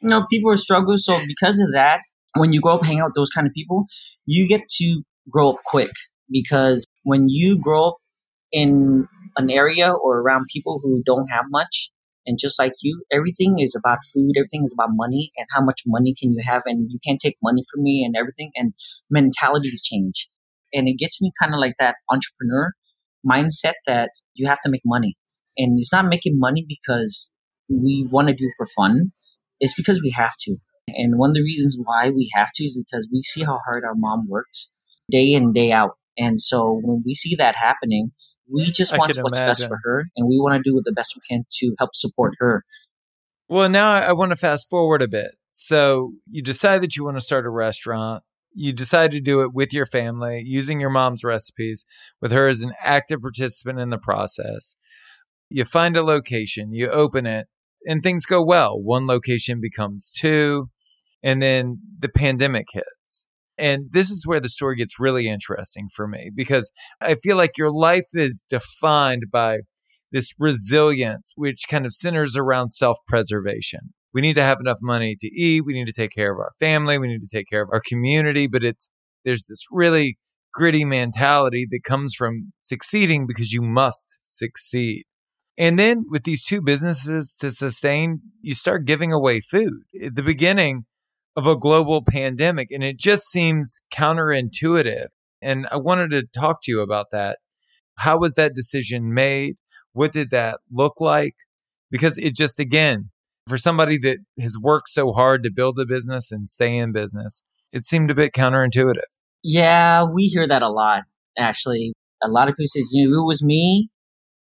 You 0.00 0.08
know, 0.08 0.26
people 0.28 0.50
are 0.50 0.56
struggling, 0.56 0.98
so 0.98 1.18
because 1.26 1.60
of 1.60 1.72
that, 1.72 2.00
when 2.38 2.52
you 2.52 2.60
grow 2.60 2.74
up 2.76 2.84
hanging 2.84 3.00
out 3.00 3.06
with 3.06 3.14
those 3.14 3.30
kind 3.30 3.46
of 3.46 3.52
people, 3.52 3.86
you 4.24 4.48
get 4.48 4.68
to 4.76 5.02
grow 5.30 5.50
up 5.50 5.56
quick 5.64 5.90
because 6.30 6.86
when 7.04 7.28
you 7.28 7.58
grow 7.58 7.88
up 7.88 7.96
in 8.52 9.08
an 9.36 9.50
area 9.50 9.92
or 9.92 10.20
around 10.20 10.46
people 10.52 10.80
who 10.82 11.02
don't 11.04 11.28
have 11.30 11.44
much, 11.50 11.90
and 12.26 12.38
just 12.40 12.58
like 12.58 12.72
you, 12.82 13.04
everything 13.12 13.60
is 13.60 13.76
about 13.78 13.98
food, 14.12 14.32
everything 14.36 14.62
is 14.64 14.74
about 14.76 14.90
money 14.92 15.30
and 15.36 15.46
how 15.54 15.62
much 15.62 15.82
money 15.86 16.12
can 16.20 16.32
you 16.32 16.40
have, 16.44 16.62
and 16.66 16.90
you 16.90 16.98
can't 17.06 17.20
take 17.20 17.36
money 17.42 17.62
from 17.70 17.82
me 17.82 18.02
and 18.04 18.16
everything, 18.16 18.50
and 18.56 18.72
mentalities 19.10 19.82
change. 19.82 20.28
And 20.74 20.88
it 20.88 20.98
gets 20.98 21.22
me 21.22 21.30
kind 21.40 21.54
of 21.54 21.60
like 21.60 21.74
that 21.78 21.96
entrepreneur 22.10 22.72
mindset 23.24 23.74
that 23.86 24.10
you 24.34 24.48
have 24.48 24.60
to 24.62 24.70
make 24.70 24.82
money. 24.84 25.16
And 25.56 25.78
it's 25.78 25.92
not 25.92 26.06
making 26.06 26.38
money 26.38 26.66
because 26.66 27.30
we 27.68 28.06
want 28.10 28.28
to 28.28 28.34
do 28.34 28.48
for 28.56 28.66
fun, 28.76 29.12
it's 29.60 29.74
because 29.74 30.02
we 30.02 30.12
have 30.16 30.32
to. 30.40 30.56
And 30.88 31.18
one 31.18 31.30
of 31.30 31.34
the 31.34 31.42
reasons 31.42 31.78
why 31.82 32.10
we 32.10 32.30
have 32.34 32.50
to 32.54 32.64
is 32.64 32.76
because 32.76 33.08
we 33.12 33.22
see 33.22 33.42
how 33.42 33.58
hard 33.66 33.84
our 33.84 33.94
mom 33.94 34.28
works 34.28 34.70
day 35.10 35.32
in, 35.32 35.52
day 35.52 35.72
out. 35.72 35.92
And 36.18 36.40
so 36.40 36.80
when 36.82 37.02
we 37.04 37.14
see 37.14 37.34
that 37.36 37.56
happening, 37.56 38.12
we 38.50 38.70
just 38.70 38.94
I 38.94 38.98
want 38.98 39.16
what's 39.20 39.38
imagine. 39.38 39.50
best 39.50 39.68
for 39.68 39.78
her 39.82 40.04
and 40.16 40.28
we 40.28 40.38
want 40.38 40.54
to 40.54 40.70
do 40.70 40.80
the 40.84 40.92
best 40.92 41.16
we 41.16 41.22
can 41.28 41.44
to 41.58 41.74
help 41.78 41.90
support 41.94 42.34
her. 42.38 42.64
Well, 43.48 43.68
now 43.68 43.92
I 43.92 44.12
want 44.12 44.30
to 44.30 44.36
fast 44.36 44.70
forward 44.70 45.02
a 45.02 45.08
bit. 45.08 45.32
So 45.50 46.12
you 46.28 46.42
decide 46.42 46.82
that 46.82 46.96
you 46.96 47.04
want 47.04 47.16
to 47.16 47.24
start 47.24 47.46
a 47.46 47.50
restaurant. 47.50 48.22
You 48.52 48.72
decide 48.72 49.10
to 49.12 49.20
do 49.20 49.42
it 49.42 49.52
with 49.52 49.72
your 49.72 49.86
family, 49.86 50.42
using 50.44 50.80
your 50.80 50.90
mom's 50.90 51.24
recipes, 51.24 51.84
with 52.20 52.32
her 52.32 52.48
as 52.48 52.62
an 52.62 52.72
active 52.80 53.20
participant 53.20 53.78
in 53.78 53.90
the 53.90 53.98
process. 53.98 54.76
You 55.50 55.64
find 55.64 55.96
a 55.96 56.02
location, 56.02 56.72
you 56.72 56.88
open 56.88 57.26
it, 57.26 57.48
and 57.86 58.02
things 58.02 58.26
go 58.26 58.42
well. 58.42 58.80
One 58.80 59.06
location 59.06 59.60
becomes 59.60 60.10
two, 60.10 60.70
and 61.26 61.42
then 61.42 61.80
the 61.98 62.08
pandemic 62.08 62.68
hits. 62.72 63.26
And 63.58 63.86
this 63.90 64.10
is 64.10 64.24
where 64.28 64.38
the 64.38 64.48
story 64.48 64.76
gets 64.76 65.00
really 65.00 65.28
interesting 65.28 65.88
for 65.92 66.06
me 66.06 66.30
because 66.32 66.70
I 67.00 67.16
feel 67.16 67.36
like 67.36 67.58
your 67.58 67.72
life 67.72 68.04
is 68.14 68.42
defined 68.48 69.24
by 69.32 69.58
this 70.12 70.32
resilience, 70.38 71.32
which 71.34 71.64
kind 71.68 71.84
of 71.84 71.92
centers 71.92 72.36
around 72.36 72.68
self 72.68 72.98
preservation. 73.08 73.92
We 74.14 74.20
need 74.20 74.34
to 74.34 74.42
have 74.42 74.60
enough 74.60 74.78
money 74.80 75.16
to 75.18 75.26
eat. 75.26 75.64
We 75.66 75.72
need 75.72 75.86
to 75.86 75.92
take 75.92 76.12
care 76.12 76.32
of 76.32 76.38
our 76.38 76.52
family. 76.60 76.96
We 76.96 77.08
need 77.08 77.22
to 77.22 77.36
take 77.36 77.48
care 77.48 77.62
of 77.62 77.70
our 77.72 77.82
community. 77.84 78.46
But 78.46 78.62
it's, 78.62 78.88
there's 79.24 79.46
this 79.46 79.64
really 79.72 80.18
gritty 80.54 80.84
mentality 80.84 81.66
that 81.68 81.82
comes 81.82 82.14
from 82.14 82.52
succeeding 82.60 83.26
because 83.26 83.52
you 83.52 83.62
must 83.62 84.38
succeed. 84.38 85.06
And 85.58 85.76
then 85.76 86.04
with 86.08 86.22
these 86.22 86.44
two 86.44 86.62
businesses 86.62 87.34
to 87.40 87.50
sustain, 87.50 88.20
you 88.42 88.54
start 88.54 88.84
giving 88.84 89.12
away 89.12 89.40
food. 89.40 89.72
At 90.00 90.14
the 90.14 90.22
beginning, 90.22 90.84
of 91.36 91.46
a 91.46 91.56
global 91.56 92.02
pandemic. 92.02 92.70
And 92.70 92.82
it 92.82 92.98
just 92.98 93.24
seems 93.24 93.82
counterintuitive. 93.92 95.06
And 95.42 95.66
I 95.70 95.76
wanted 95.76 96.10
to 96.12 96.24
talk 96.24 96.62
to 96.62 96.72
you 96.72 96.80
about 96.80 97.06
that. 97.12 97.38
How 97.96 98.18
was 98.18 98.34
that 98.34 98.54
decision 98.54 99.12
made? 99.12 99.56
What 99.92 100.12
did 100.12 100.30
that 100.30 100.60
look 100.72 101.00
like? 101.00 101.34
Because 101.90 102.18
it 102.18 102.34
just, 102.34 102.58
again, 102.58 103.10
for 103.46 103.58
somebody 103.58 103.98
that 103.98 104.18
has 104.40 104.58
worked 104.58 104.88
so 104.88 105.12
hard 105.12 105.42
to 105.44 105.52
build 105.52 105.78
a 105.78 105.86
business 105.86 106.32
and 106.32 106.48
stay 106.48 106.76
in 106.76 106.92
business, 106.92 107.42
It 107.72 107.86
seemed 107.86 108.10
a 108.10 108.14
bit 108.14 108.32
counterintuitive. 108.32 109.02
Yeah, 109.42 110.04
we 110.04 110.24
hear 110.24 110.46
that 110.48 110.62
a 110.62 110.68
lot, 110.68 111.02
actually. 111.38 111.92
A 112.22 112.28
lot 112.28 112.48
of 112.48 112.54
people 112.54 112.68
say, 112.68 112.80
you 112.92 113.10
know, 113.10 113.22
it 113.22 113.26
was 113.26 113.42
me, 113.42 113.90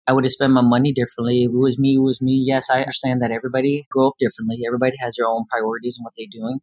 I 0.08 0.14
would 0.14 0.24
have 0.24 0.32
spent 0.32 0.54
my 0.54 0.62
money 0.62 0.94
differently. 0.94 1.44
If 1.44 1.50
it 1.50 1.58
was 1.58 1.80
me, 1.80 1.96
it 1.96 2.02
was 2.02 2.22
me. 2.22 2.44
Yes, 2.46 2.70
I 2.70 2.80
understand 2.80 3.22
that 3.22 3.32
everybody 3.32 3.86
grow 3.90 4.10
up 4.10 4.14
differently. 4.20 4.60
Everybody 4.66 4.96
has 5.00 5.16
their 5.18 5.28
own 5.28 5.46
priorities 5.50 5.98
and 5.98 6.06
what 6.06 6.14
they're 6.16 6.28
doing. 6.32 6.60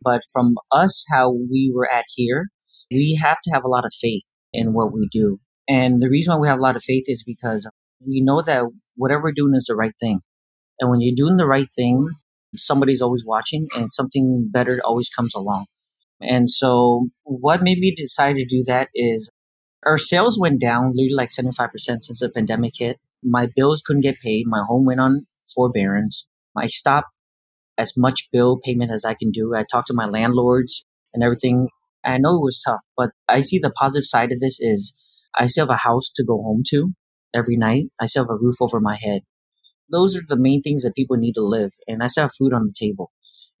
But 0.00 0.22
from 0.32 0.54
us, 0.70 1.04
how 1.12 1.32
we 1.32 1.72
were 1.74 1.90
at 1.90 2.04
here, 2.08 2.50
we 2.90 3.18
have 3.20 3.38
to 3.42 3.50
have 3.50 3.64
a 3.64 3.68
lot 3.68 3.84
of 3.84 3.92
faith 3.92 4.22
in 4.52 4.72
what 4.72 4.92
we 4.92 5.08
do. 5.10 5.40
And 5.68 6.00
the 6.00 6.08
reason 6.08 6.34
why 6.34 6.40
we 6.40 6.48
have 6.48 6.58
a 6.58 6.62
lot 6.62 6.76
of 6.76 6.82
faith 6.84 7.04
is 7.08 7.24
because 7.24 7.68
we 8.06 8.20
know 8.20 8.42
that 8.42 8.64
whatever 8.96 9.24
we're 9.24 9.32
doing 9.32 9.54
is 9.54 9.66
the 9.66 9.74
right 9.74 9.94
thing. 9.98 10.20
And 10.80 10.90
when 10.90 11.00
you're 11.00 11.14
doing 11.16 11.36
the 11.36 11.46
right 11.46 11.68
thing, 11.74 12.08
somebody's 12.54 13.02
always 13.02 13.24
watching 13.24 13.68
and 13.76 13.90
something 13.90 14.48
better 14.52 14.80
always 14.84 15.08
comes 15.08 15.34
along. 15.34 15.66
And 16.20 16.48
so 16.48 17.08
what 17.24 17.62
made 17.62 17.78
me 17.78 17.94
decide 17.94 18.34
to 18.36 18.44
do 18.44 18.62
that 18.66 18.88
is 18.94 19.30
our 19.86 19.98
sales 19.98 20.38
went 20.38 20.60
down 20.60 20.92
literally 20.94 21.14
like 21.14 21.30
75% 21.30 21.70
since 21.78 22.20
the 22.20 22.28
pandemic 22.28 22.72
hit. 22.78 22.98
My 23.22 23.48
bills 23.54 23.82
couldn't 23.84 24.02
get 24.02 24.18
paid. 24.18 24.46
My 24.46 24.62
home 24.66 24.84
went 24.84 25.00
on 25.00 25.26
forbearance. 25.54 26.26
I 26.56 26.68
stopped 26.68 27.08
as 27.76 27.96
much 27.96 28.28
bill 28.32 28.58
payment 28.62 28.90
as 28.90 29.04
I 29.04 29.14
can 29.14 29.30
do. 29.30 29.54
I 29.54 29.64
talked 29.64 29.88
to 29.88 29.94
my 29.94 30.06
landlords 30.06 30.84
and 31.12 31.22
everything. 31.22 31.68
I 32.04 32.18
know 32.18 32.36
it 32.36 32.42
was 32.42 32.60
tough, 32.64 32.82
but 32.96 33.10
I 33.28 33.40
see 33.40 33.58
the 33.58 33.70
positive 33.70 34.06
side 34.06 34.32
of 34.32 34.40
this 34.40 34.60
is 34.60 34.94
I 35.36 35.46
still 35.46 35.66
have 35.66 35.74
a 35.74 35.88
house 35.88 36.10
to 36.14 36.24
go 36.24 36.34
home 36.34 36.62
to 36.68 36.92
every 37.34 37.56
night. 37.56 37.86
I 38.00 38.06
still 38.06 38.24
have 38.24 38.30
a 38.30 38.38
roof 38.38 38.56
over 38.60 38.80
my 38.80 38.96
head. 39.00 39.22
Those 39.90 40.16
are 40.16 40.22
the 40.26 40.36
main 40.36 40.62
things 40.62 40.82
that 40.82 40.94
people 40.94 41.16
need 41.16 41.34
to 41.34 41.42
live. 41.42 41.72
And 41.88 42.02
I 42.02 42.06
still 42.06 42.24
have 42.24 42.34
food 42.38 42.52
on 42.52 42.66
the 42.66 42.74
table. 42.74 43.10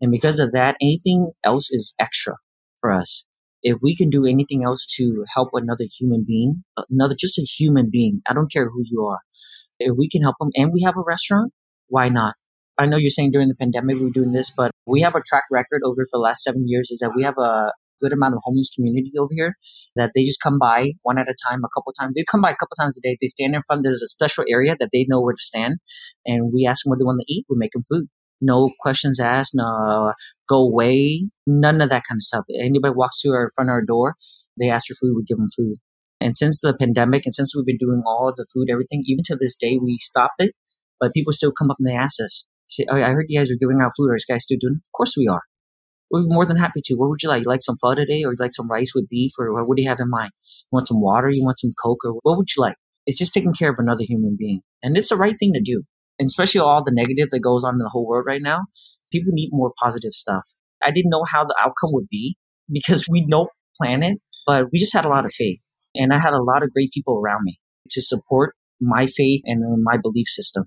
And 0.00 0.10
because 0.10 0.38
of 0.38 0.52
that, 0.52 0.76
anything 0.80 1.32
else 1.42 1.70
is 1.70 1.94
extra 1.98 2.36
for 2.80 2.92
us. 2.92 3.24
If 3.64 3.78
we 3.82 3.96
can 3.96 4.10
do 4.10 4.26
anything 4.26 4.62
else 4.62 4.86
to 4.96 5.24
help 5.34 5.48
another 5.54 5.86
human 5.98 6.24
being, 6.26 6.62
another, 6.90 7.16
just 7.18 7.38
a 7.38 7.42
human 7.42 7.88
being, 7.90 8.20
I 8.28 8.34
don't 8.34 8.52
care 8.52 8.68
who 8.68 8.82
you 8.84 9.04
are. 9.06 9.20
If 9.80 9.96
we 9.98 10.08
can 10.08 10.22
help 10.22 10.36
them 10.38 10.50
and 10.54 10.70
we 10.72 10.82
have 10.82 10.96
a 10.96 11.02
restaurant, 11.04 11.52
why 11.88 12.10
not? 12.10 12.34
I 12.76 12.86
know 12.86 12.98
you're 12.98 13.10
saying 13.10 13.30
during 13.30 13.48
the 13.48 13.54
pandemic 13.54 13.96
we 13.96 14.08
are 14.08 14.10
doing 14.10 14.32
this, 14.32 14.52
but 14.54 14.70
we 14.86 15.00
have 15.00 15.14
a 15.14 15.22
track 15.26 15.44
record 15.50 15.80
over 15.84 16.04
for 16.04 16.18
the 16.18 16.22
last 16.22 16.42
seven 16.42 16.68
years 16.68 16.90
is 16.90 16.98
that 16.98 17.12
we 17.16 17.24
have 17.24 17.38
a 17.38 17.72
good 18.00 18.12
amount 18.12 18.34
of 18.34 18.40
homeless 18.44 18.70
community 18.74 19.12
over 19.18 19.30
here 19.32 19.54
that 19.96 20.10
they 20.14 20.24
just 20.24 20.40
come 20.42 20.58
by 20.58 20.90
one 21.02 21.18
at 21.18 21.28
a 21.28 21.34
time, 21.48 21.60
a 21.64 21.68
couple 21.74 21.92
times. 21.98 22.14
They 22.14 22.24
come 22.28 22.40
by 22.42 22.50
a 22.50 22.56
couple 22.56 22.76
times 22.78 22.98
a 22.98 23.00
day. 23.00 23.16
They 23.20 23.28
stand 23.28 23.54
in 23.54 23.62
front. 23.66 23.82
There's 23.82 24.02
a 24.02 24.06
special 24.06 24.44
area 24.48 24.76
that 24.78 24.90
they 24.92 25.06
know 25.08 25.20
where 25.20 25.34
to 25.34 25.42
stand, 25.42 25.76
and 26.26 26.52
we 26.52 26.66
ask 26.66 26.84
them 26.84 26.90
what 26.90 26.98
they 26.98 27.04
want 27.04 27.20
to 27.20 27.32
eat. 27.32 27.46
We 27.48 27.56
make 27.58 27.72
them 27.72 27.84
food. 27.88 28.08
No 28.40 28.70
questions 28.80 29.20
asked. 29.20 29.52
No, 29.54 29.64
uh, 29.64 30.12
go 30.48 30.58
away. 30.58 31.28
None 31.46 31.80
of 31.80 31.88
that 31.90 32.02
kind 32.08 32.18
of 32.18 32.22
stuff. 32.22 32.44
Anybody 32.60 32.94
walks 32.94 33.20
to 33.22 33.30
our 33.30 33.50
front 33.54 33.70
of 33.70 33.74
our 33.74 33.84
door, 33.84 34.16
they 34.58 34.70
ask 34.70 34.86
for 34.88 34.94
food. 34.94 35.14
We 35.16 35.24
give 35.24 35.38
them 35.38 35.48
food. 35.56 35.76
And 36.20 36.36
since 36.36 36.60
the 36.60 36.74
pandemic, 36.74 37.26
and 37.26 37.34
since 37.34 37.54
we've 37.54 37.66
been 37.66 37.78
doing 37.78 38.02
all 38.06 38.32
the 38.34 38.46
food, 38.52 38.68
everything, 38.70 39.02
even 39.06 39.24
to 39.26 39.36
this 39.36 39.56
day, 39.56 39.78
we 39.82 39.98
stopped 39.98 40.36
it. 40.38 40.54
But 41.00 41.12
people 41.12 41.32
still 41.32 41.52
come 41.52 41.70
up 41.70 41.76
and 41.78 41.88
they 41.88 41.94
ask 41.96 42.20
us, 42.22 42.46
say, 42.68 42.86
"Oh, 42.88 42.96
I 42.96 43.10
heard 43.10 43.26
you 43.28 43.38
guys 43.38 43.50
are 43.50 43.56
giving 43.60 43.80
out 43.82 43.92
food. 43.96 44.10
Are 44.10 44.16
you 44.16 44.34
guys 44.34 44.44
still 44.44 44.58
doing?" 44.58 44.80
Of 44.84 44.92
course 44.92 45.16
we 45.18 45.26
are. 45.28 45.42
We're 46.10 46.22
more 46.22 46.46
than 46.46 46.56
happy 46.56 46.80
to. 46.84 46.94
What 46.94 47.10
would 47.10 47.22
you 47.22 47.28
like? 47.28 47.44
You 47.44 47.48
like 47.48 47.62
some 47.62 47.76
pho 47.80 47.94
today, 47.94 48.22
or 48.24 48.32
you 48.32 48.36
like 48.38 48.54
some 48.54 48.70
rice 48.70 48.92
with 48.94 49.08
beef, 49.08 49.32
or 49.38 49.64
what 49.64 49.76
do 49.76 49.82
you 49.82 49.88
have 49.88 50.00
in 50.00 50.08
mind? 50.08 50.30
You 50.48 50.76
want 50.76 50.88
some 50.88 51.00
water? 51.00 51.28
You 51.30 51.44
want 51.44 51.58
some 51.58 51.72
coke, 51.82 52.04
or 52.04 52.12
what 52.22 52.38
would 52.38 52.48
you 52.56 52.60
like? 52.62 52.76
It's 53.06 53.18
just 53.18 53.34
taking 53.34 53.52
care 53.52 53.70
of 53.70 53.76
another 53.78 54.04
human 54.04 54.36
being, 54.38 54.60
and 54.82 54.96
it's 54.96 55.08
the 55.10 55.16
right 55.16 55.34
thing 55.38 55.52
to 55.54 55.60
do. 55.60 55.82
And 56.18 56.26
especially 56.26 56.60
all 56.60 56.82
the 56.84 56.92
negative 56.94 57.30
that 57.30 57.40
goes 57.40 57.64
on 57.64 57.74
in 57.74 57.78
the 57.78 57.90
whole 57.90 58.06
world 58.06 58.24
right 58.26 58.42
now, 58.42 58.60
people 59.12 59.32
need 59.32 59.50
more 59.52 59.72
positive 59.82 60.12
stuff. 60.12 60.42
I 60.82 60.90
didn't 60.90 61.10
know 61.10 61.24
how 61.30 61.44
the 61.44 61.56
outcome 61.58 61.92
would 61.92 62.08
be 62.10 62.36
because 62.70 63.06
we 63.08 63.26
don't 63.26 63.50
plan 63.76 64.02
it, 64.02 64.18
but 64.46 64.66
we 64.72 64.78
just 64.78 64.92
had 64.92 65.04
a 65.04 65.08
lot 65.08 65.24
of 65.24 65.32
faith, 65.32 65.60
and 65.94 66.12
I 66.12 66.18
had 66.18 66.34
a 66.34 66.42
lot 66.42 66.62
of 66.62 66.72
great 66.72 66.92
people 66.92 67.18
around 67.18 67.40
me 67.44 67.58
to 67.90 68.02
support 68.02 68.54
my 68.80 69.06
faith 69.06 69.42
and 69.44 69.64
uh, 69.64 69.76
my 69.78 69.96
belief 69.96 70.26
system. 70.28 70.64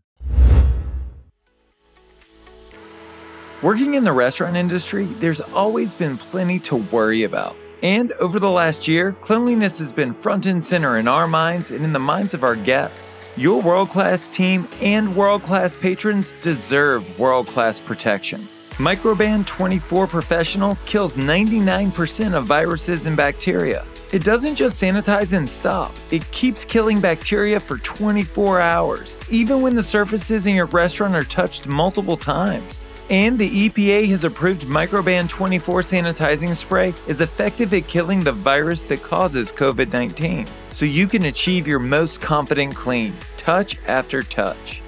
Working 3.62 3.96
in 3.96 4.04
the 4.04 4.12
restaurant 4.12 4.56
industry, 4.56 5.06
there's 5.06 5.42
always 5.42 5.94
been 5.94 6.18
plenty 6.18 6.60
to 6.60 6.76
worry 6.76 7.24
about. 7.24 7.56
And 7.82 8.12
over 8.14 8.40
the 8.40 8.50
last 8.50 8.88
year, 8.88 9.14
cleanliness 9.14 9.80
has 9.80 9.92
been 9.92 10.14
front 10.14 10.46
and 10.46 10.64
center 10.64 10.98
in 10.98 11.08
our 11.08 11.28
minds 11.28 11.72
and 11.72 11.84
in 11.84 11.94
the 11.94 12.00
minds 12.00 12.34
of 12.34 12.44
our 12.44 12.56
guests. 12.56 13.27
Your 13.38 13.62
world 13.62 13.92
class 13.92 14.30
team 14.30 14.68
and 14.82 15.16
world 15.16 15.44
class 15.44 15.76
patrons 15.76 16.34
deserve 16.42 17.20
world 17.20 17.46
class 17.46 17.80
protection. 17.80 18.40
Microban 18.80 19.46
24 19.46 20.08
Professional 20.08 20.76
kills 20.88 21.14
99% 21.14 22.34
of 22.34 22.48
viruses 22.48 23.06
and 23.06 23.16
bacteria. 23.16 23.86
It 24.12 24.24
doesn't 24.24 24.56
just 24.56 24.82
sanitize 24.82 25.38
and 25.38 25.48
stop, 25.48 25.94
it 26.10 26.26
keeps 26.32 26.66
killing 26.66 27.00
bacteria 27.00 27.60
for 27.60 27.78
24 27.78 28.60
hours, 28.60 29.16
even 29.30 29.62
when 29.62 29.76
the 29.76 29.84
surfaces 29.84 30.48
in 30.48 30.56
your 30.56 30.66
restaurant 30.66 31.16
are 31.16 31.24
touched 31.24 31.68
multiple 31.68 32.18
times. 32.18 32.82
And 33.10 33.40
the 33.40 33.70
EPA 33.70 34.10
has 34.10 34.26
approved 34.26 34.64
Microban 34.64 35.30
24 35.30 35.80
sanitizing 35.80 36.54
spray 36.54 36.94
is 37.08 37.22
effective 37.22 37.74
at 37.74 37.88
killing 37.88 38.22
the 38.22 38.34
virus 38.34 38.82
that 38.84 39.02
causes 39.02 39.50
COVID 39.50 39.94
19. 39.94 40.46
So 40.72 40.86
you 40.86 41.08
can 41.08 41.24
achieve 41.26 41.68
your 41.68 41.80
most 41.80 42.20
confident 42.20 42.76
clean, 42.76 43.14
touch 43.38 43.78
after 43.88 44.24
touch. 44.24 44.82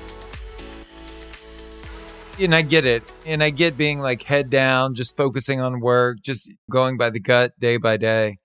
And 2.42 2.54
I 2.54 2.62
get 2.62 2.86
it. 2.86 3.04
And 3.26 3.42
I 3.42 3.52
get 3.52 3.78
being 3.78 4.00
like 4.00 4.24
head 4.24 4.50
down, 4.50 4.96
just 4.96 5.16
focusing 5.16 5.62
on 5.62 5.80
work, 5.80 6.18
just 6.22 6.52
going 6.70 6.98
by 6.98 7.10
the 7.10 7.22
gut 7.22 7.54
day 7.58 7.78
by 7.78 7.96
day. 7.96 8.38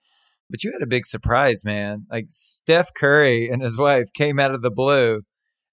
But 0.50 0.62
you 0.62 0.70
had 0.72 0.82
a 0.82 0.86
big 0.86 1.04
surprise, 1.04 1.64
man. 1.64 2.06
Like 2.08 2.26
Steph 2.28 2.94
Curry 2.94 3.48
and 3.48 3.60
his 3.60 3.76
wife 3.76 4.12
came 4.12 4.38
out 4.38 4.54
of 4.54 4.62
the 4.62 4.70
blue 4.70 5.22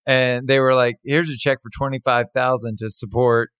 and 0.07 0.47
they 0.47 0.59
were 0.59 0.73
like, 0.73 0.95
here's 1.03 1.29
a 1.29 1.37
check 1.37 1.59
for 1.61 1.69
25,000 1.69 2.77
to 2.79 2.89
support 2.89 3.51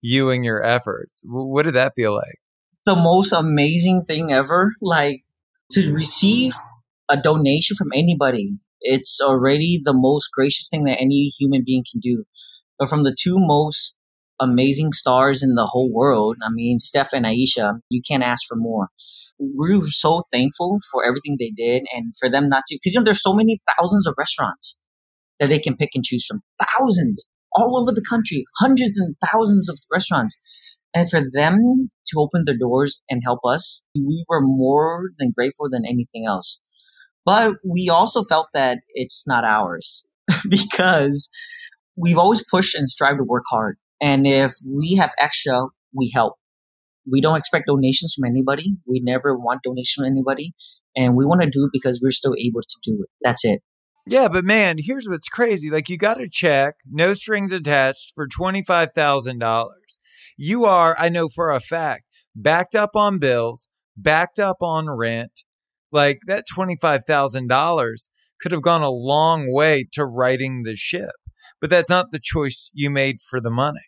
you 0.00 0.30
and 0.30 0.44
your 0.44 0.64
efforts. 0.64 1.22
What 1.24 1.64
did 1.64 1.74
that 1.74 1.94
feel 1.94 2.14
like? 2.14 2.36
The 2.84 2.96
most 2.96 3.32
amazing 3.32 4.04
thing 4.06 4.32
ever. 4.32 4.72
Like 4.80 5.24
to 5.72 5.92
receive 5.92 6.54
a 7.08 7.16
donation 7.16 7.76
from 7.76 7.88
anybody, 7.94 8.58
it's 8.80 9.20
already 9.20 9.80
the 9.82 9.94
most 9.94 10.28
gracious 10.32 10.68
thing 10.68 10.84
that 10.84 11.00
any 11.00 11.30
human 11.38 11.62
being 11.64 11.84
can 11.90 12.00
do. 12.00 12.24
But 12.78 12.88
from 12.88 13.02
the 13.02 13.16
two 13.18 13.36
most 13.38 13.96
amazing 14.40 14.92
stars 14.92 15.42
in 15.42 15.54
the 15.54 15.66
whole 15.66 15.92
world, 15.92 16.36
I 16.42 16.48
mean, 16.50 16.78
Steph 16.78 17.12
and 17.12 17.26
Ayesha, 17.26 17.80
you 17.88 18.00
can't 18.06 18.22
ask 18.22 18.46
for 18.46 18.56
more. 18.56 18.88
We 19.38 19.76
were 19.76 19.84
so 19.84 20.20
thankful 20.32 20.78
for 20.90 21.04
everything 21.04 21.36
they 21.38 21.50
did 21.50 21.86
and 21.94 22.12
for 22.18 22.30
them 22.30 22.48
not 22.48 22.64
to, 22.68 22.76
because 22.76 22.92
you 22.92 23.00
know, 23.00 23.04
there's 23.04 23.22
so 23.22 23.32
many 23.32 23.60
thousands 23.76 24.06
of 24.06 24.14
restaurants 24.16 24.76
that 25.38 25.48
they 25.48 25.58
can 25.58 25.76
pick 25.76 25.90
and 25.94 26.04
choose 26.04 26.26
from. 26.26 26.42
Thousands 26.76 27.26
all 27.54 27.80
over 27.80 27.92
the 27.92 28.04
country, 28.08 28.44
hundreds 28.58 28.98
and 28.98 29.16
thousands 29.30 29.68
of 29.68 29.78
restaurants. 29.92 30.38
And 30.94 31.10
for 31.10 31.20
them 31.20 31.90
to 32.06 32.18
open 32.18 32.42
their 32.44 32.56
doors 32.56 33.02
and 33.10 33.22
help 33.24 33.40
us, 33.46 33.84
we 33.94 34.24
were 34.28 34.40
more 34.40 35.10
than 35.18 35.32
grateful 35.36 35.68
than 35.70 35.84
anything 35.84 36.24
else. 36.26 36.60
But 37.24 37.56
we 37.64 37.88
also 37.90 38.24
felt 38.24 38.48
that 38.54 38.78
it's 38.94 39.24
not 39.26 39.44
ours 39.44 40.06
because 40.48 41.28
we've 41.96 42.18
always 42.18 42.44
pushed 42.50 42.74
and 42.74 42.88
strived 42.88 43.18
to 43.18 43.24
work 43.24 43.44
hard. 43.50 43.76
And 44.00 44.26
if 44.26 44.54
we 44.66 44.94
have 44.96 45.12
extra, 45.18 45.66
we 45.94 46.10
help. 46.14 46.36
We 47.10 47.20
don't 47.20 47.36
expect 47.36 47.66
donations 47.66 48.14
from 48.14 48.26
anybody. 48.26 48.76
We 48.86 49.00
never 49.00 49.36
want 49.36 49.62
donations 49.62 49.94
from 49.94 50.06
anybody. 50.06 50.54
And 50.96 51.16
we 51.16 51.24
want 51.24 51.42
to 51.42 51.50
do 51.50 51.64
it 51.64 51.70
because 51.72 52.00
we're 52.02 52.10
still 52.10 52.34
able 52.38 52.60
to 52.60 52.78
do 52.82 52.98
it. 53.02 53.08
That's 53.22 53.44
it. 53.44 53.60
Yeah, 54.10 54.28
but 54.28 54.44
man, 54.44 54.76
here's 54.78 55.06
what's 55.06 55.28
crazy. 55.28 55.70
Like 55.70 55.88
you 55.88 55.98
got 55.98 56.20
a 56.20 56.28
check, 56.28 56.76
no 56.90 57.12
strings 57.12 57.52
attached 57.52 58.12
for 58.14 58.26
$25,000. 58.26 59.68
You 60.38 60.64
are, 60.64 60.96
I 60.98 61.08
know 61.10 61.28
for 61.28 61.50
a 61.50 61.60
fact, 61.60 62.04
backed 62.34 62.74
up 62.74 62.96
on 62.96 63.18
bills, 63.18 63.68
backed 63.96 64.38
up 64.38 64.62
on 64.62 64.88
rent. 64.88 65.42
Like 65.92 66.20
that 66.26 66.44
$25,000 66.50 68.08
could 68.40 68.52
have 68.52 68.62
gone 68.62 68.82
a 68.82 68.90
long 68.90 69.52
way 69.52 69.86
to 69.92 70.06
righting 70.06 70.62
the 70.62 70.76
ship. 70.76 71.10
But 71.60 71.70
that's 71.70 71.90
not 71.90 72.10
the 72.10 72.20
choice 72.22 72.70
you 72.72 72.88
made 72.90 73.16
for 73.20 73.40
the 73.40 73.50
money. 73.50 73.80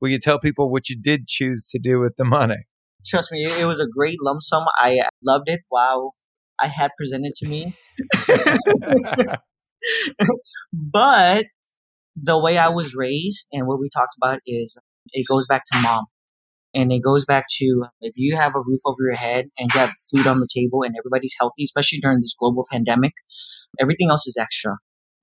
Will 0.00 0.10
you 0.10 0.18
tell 0.18 0.38
people 0.38 0.70
what 0.70 0.88
you 0.88 1.00
did 1.00 1.26
choose 1.26 1.66
to 1.68 1.78
do 1.78 1.98
with 1.98 2.16
the 2.16 2.24
money? 2.24 2.66
Trust 3.04 3.32
me, 3.32 3.44
it 3.44 3.66
was 3.66 3.80
a 3.80 3.86
great 3.86 4.18
lump 4.20 4.42
sum. 4.42 4.64
I 4.76 5.00
loved 5.24 5.48
it. 5.48 5.60
Wow. 5.70 6.10
I 6.60 6.68
had 6.68 6.90
presented 6.96 7.34
to 7.36 7.48
me. 7.48 7.74
but 10.72 11.46
the 12.20 12.38
way 12.38 12.58
I 12.58 12.70
was 12.70 12.94
raised 12.94 13.46
and 13.52 13.66
what 13.66 13.80
we 13.80 13.88
talked 13.94 14.14
about 14.20 14.40
is 14.46 14.76
it 15.12 15.26
goes 15.28 15.46
back 15.46 15.62
to 15.72 15.78
mom. 15.82 16.06
And 16.74 16.92
it 16.92 17.00
goes 17.02 17.24
back 17.24 17.46
to 17.56 17.84
if 18.02 18.14
you 18.16 18.36
have 18.36 18.54
a 18.54 18.60
roof 18.60 18.80
over 18.84 18.98
your 19.00 19.14
head 19.14 19.46
and 19.58 19.70
you 19.72 19.80
have 19.80 19.92
food 20.14 20.26
on 20.26 20.40
the 20.40 20.48
table 20.52 20.82
and 20.82 20.94
everybody's 20.98 21.34
healthy, 21.38 21.64
especially 21.64 22.00
during 22.00 22.20
this 22.20 22.34
global 22.38 22.66
pandemic, 22.70 23.14
everything 23.80 24.10
else 24.10 24.26
is 24.26 24.36
extra. 24.38 24.76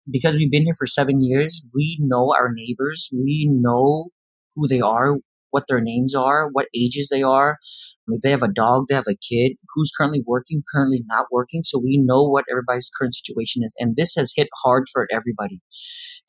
Because 0.09 0.33
we've 0.33 0.51
been 0.51 0.65
here 0.65 0.75
for 0.77 0.87
seven 0.87 1.21
years, 1.21 1.63
we 1.73 1.97
know 2.01 2.33
our 2.35 2.51
neighbors, 2.51 3.09
we 3.13 3.47
know 3.51 4.07
who 4.55 4.67
they 4.67 4.81
are, 4.81 5.17
what 5.53 5.65
their 5.67 5.79
names 5.79 6.15
are, 6.15 6.49
what 6.51 6.65
ages 6.75 7.09
they 7.11 7.21
are. 7.21 7.59
If 8.07 8.21
they 8.21 8.31
have 8.31 8.41
a 8.41 8.51
dog, 8.51 8.85
they 8.89 8.95
have 8.95 9.05
a 9.07 9.15
kid, 9.15 9.53
who's 9.73 9.91
currently 9.95 10.23
working, 10.25 10.63
currently 10.73 11.03
not 11.05 11.27
working. 11.31 11.61
So 11.63 11.79
we 11.79 12.01
know 12.03 12.23
what 12.23 12.45
everybody's 12.51 12.89
current 12.99 13.13
situation 13.13 13.61
is. 13.63 13.73
And 13.77 13.95
this 13.95 14.15
has 14.17 14.33
hit 14.35 14.47
hard 14.63 14.85
for 14.91 15.07
everybody. 15.11 15.61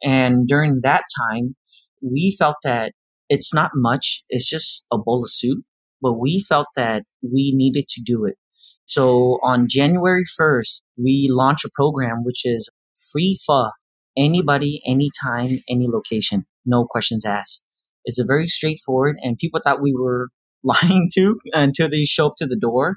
And 0.03 0.47
during 0.47 0.81
that 0.83 1.05
time, 1.31 1.57
we 2.03 2.37
felt 2.39 2.57
that 2.65 2.93
it's 3.31 3.55
not 3.55 3.71
much. 3.75 4.25
It's 4.29 4.49
just 4.49 4.85
a 4.93 4.99
bowl 4.99 5.23
of 5.25 5.31
soup, 5.31 5.65
but 6.03 6.21
we 6.21 6.45
felt 6.47 6.67
that 6.77 7.05
we 7.23 7.55
needed 7.57 7.89
to 7.89 8.03
do 8.05 8.27
it. 8.27 8.37
So 8.85 9.39
on 9.43 9.69
January 9.69 10.25
1st, 10.39 10.83
we 11.03 11.29
launched 11.31 11.65
a 11.65 11.71
program 11.75 12.25
which 12.25 12.43
is 12.45 12.69
free 13.11 13.39
pho, 13.47 13.71
anybody, 14.19 14.83
anytime, 14.87 15.61
any 15.69 15.89
location, 15.89 16.45
no 16.67 16.85
questions 16.85 17.25
asked. 17.25 17.64
It's 18.05 18.19
a 18.19 18.25
very 18.25 18.47
straightforward, 18.47 19.17
and 19.23 19.39
people 19.39 19.61
thought 19.63 19.83
we 19.83 19.95
were 19.95 20.29
lying 20.63 21.11
to 21.15 21.39
until 21.53 21.89
they 21.89 22.05
show 22.05 22.29
up 22.29 22.35
to 22.39 22.47
the 22.47 22.57
door. 22.57 22.97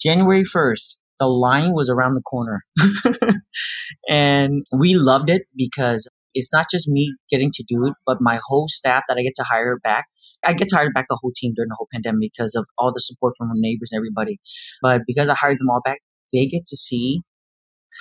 January 0.00 0.42
1st, 0.42 0.98
the 1.18 1.26
line 1.26 1.72
was 1.72 1.88
around 1.88 2.14
the 2.14 2.22
corner. 2.22 2.64
and 4.08 4.64
we 4.76 4.94
loved 4.94 5.30
it 5.30 5.42
because 5.54 6.08
it's 6.34 6.52
not 6.52 6.66
just 6.70 6.88
me 6.88 7.14
getting 7.30 7.50
to 7.54 7.64
do 7.66 7.86
it, 7.86 7.94
but 8.04 8.18
my 8.20 8.40
whole 8.46 8.66
staff 8.68 9.04
that 9.08 9.16
I 9.16 9.22
get 9.22 9.34
to 9.36 9.44
hire 9.44 9.78
back. 9.82 10.06
I 10.44 10.52
get 10.52 10.68
to 10.70 10.76
hire 10.76 10.92
back 10.92 11.06
the 11.08 11.18
whole 11.20 11.32
team 11.34 11.52
during 11.54 11.68
the 11.68 11.76
whole 11.78 11.88
pandemic 11.92 12.30
because 12.36 12.54
of 12.54 12.66
all 12.76 12.92
the 12.92 13.00
support 13.00 13.34
from 13.38 13.50
neighbors 13.54 13.90
and 13.92 13.98
everybody. 13.98 14.40
But 14.82 15.02
because 15.06 15.28
I 15.28 15.34
hired 15.34 15.58
them 15.58 15.70
all 15.70 15.80
back, 15.84 16.00
they 16.32 16.46
get 16.46 16.66
to 16.66 16.76
see 16.76 17.20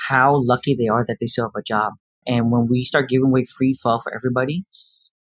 how 0.08 0.42
lucky 0.44 0.76
they 0.76 0.88
are 0.88 1.06
that 1.08 1.18
they 1.20 1.28
still 1.28 1.46
have 1.46 1.60
a 1.60 1.64
job. 1.64 1.94
And 2.26 2.52
when 2.52 2.68
we 2.68 2.84
start 2.84 3.10
giving 3.10 3.28
away 3.28 3.46
free 3.46 3.76
pho 3.82 4.00
for 4.00 4.14
everybody, 4.14 4.66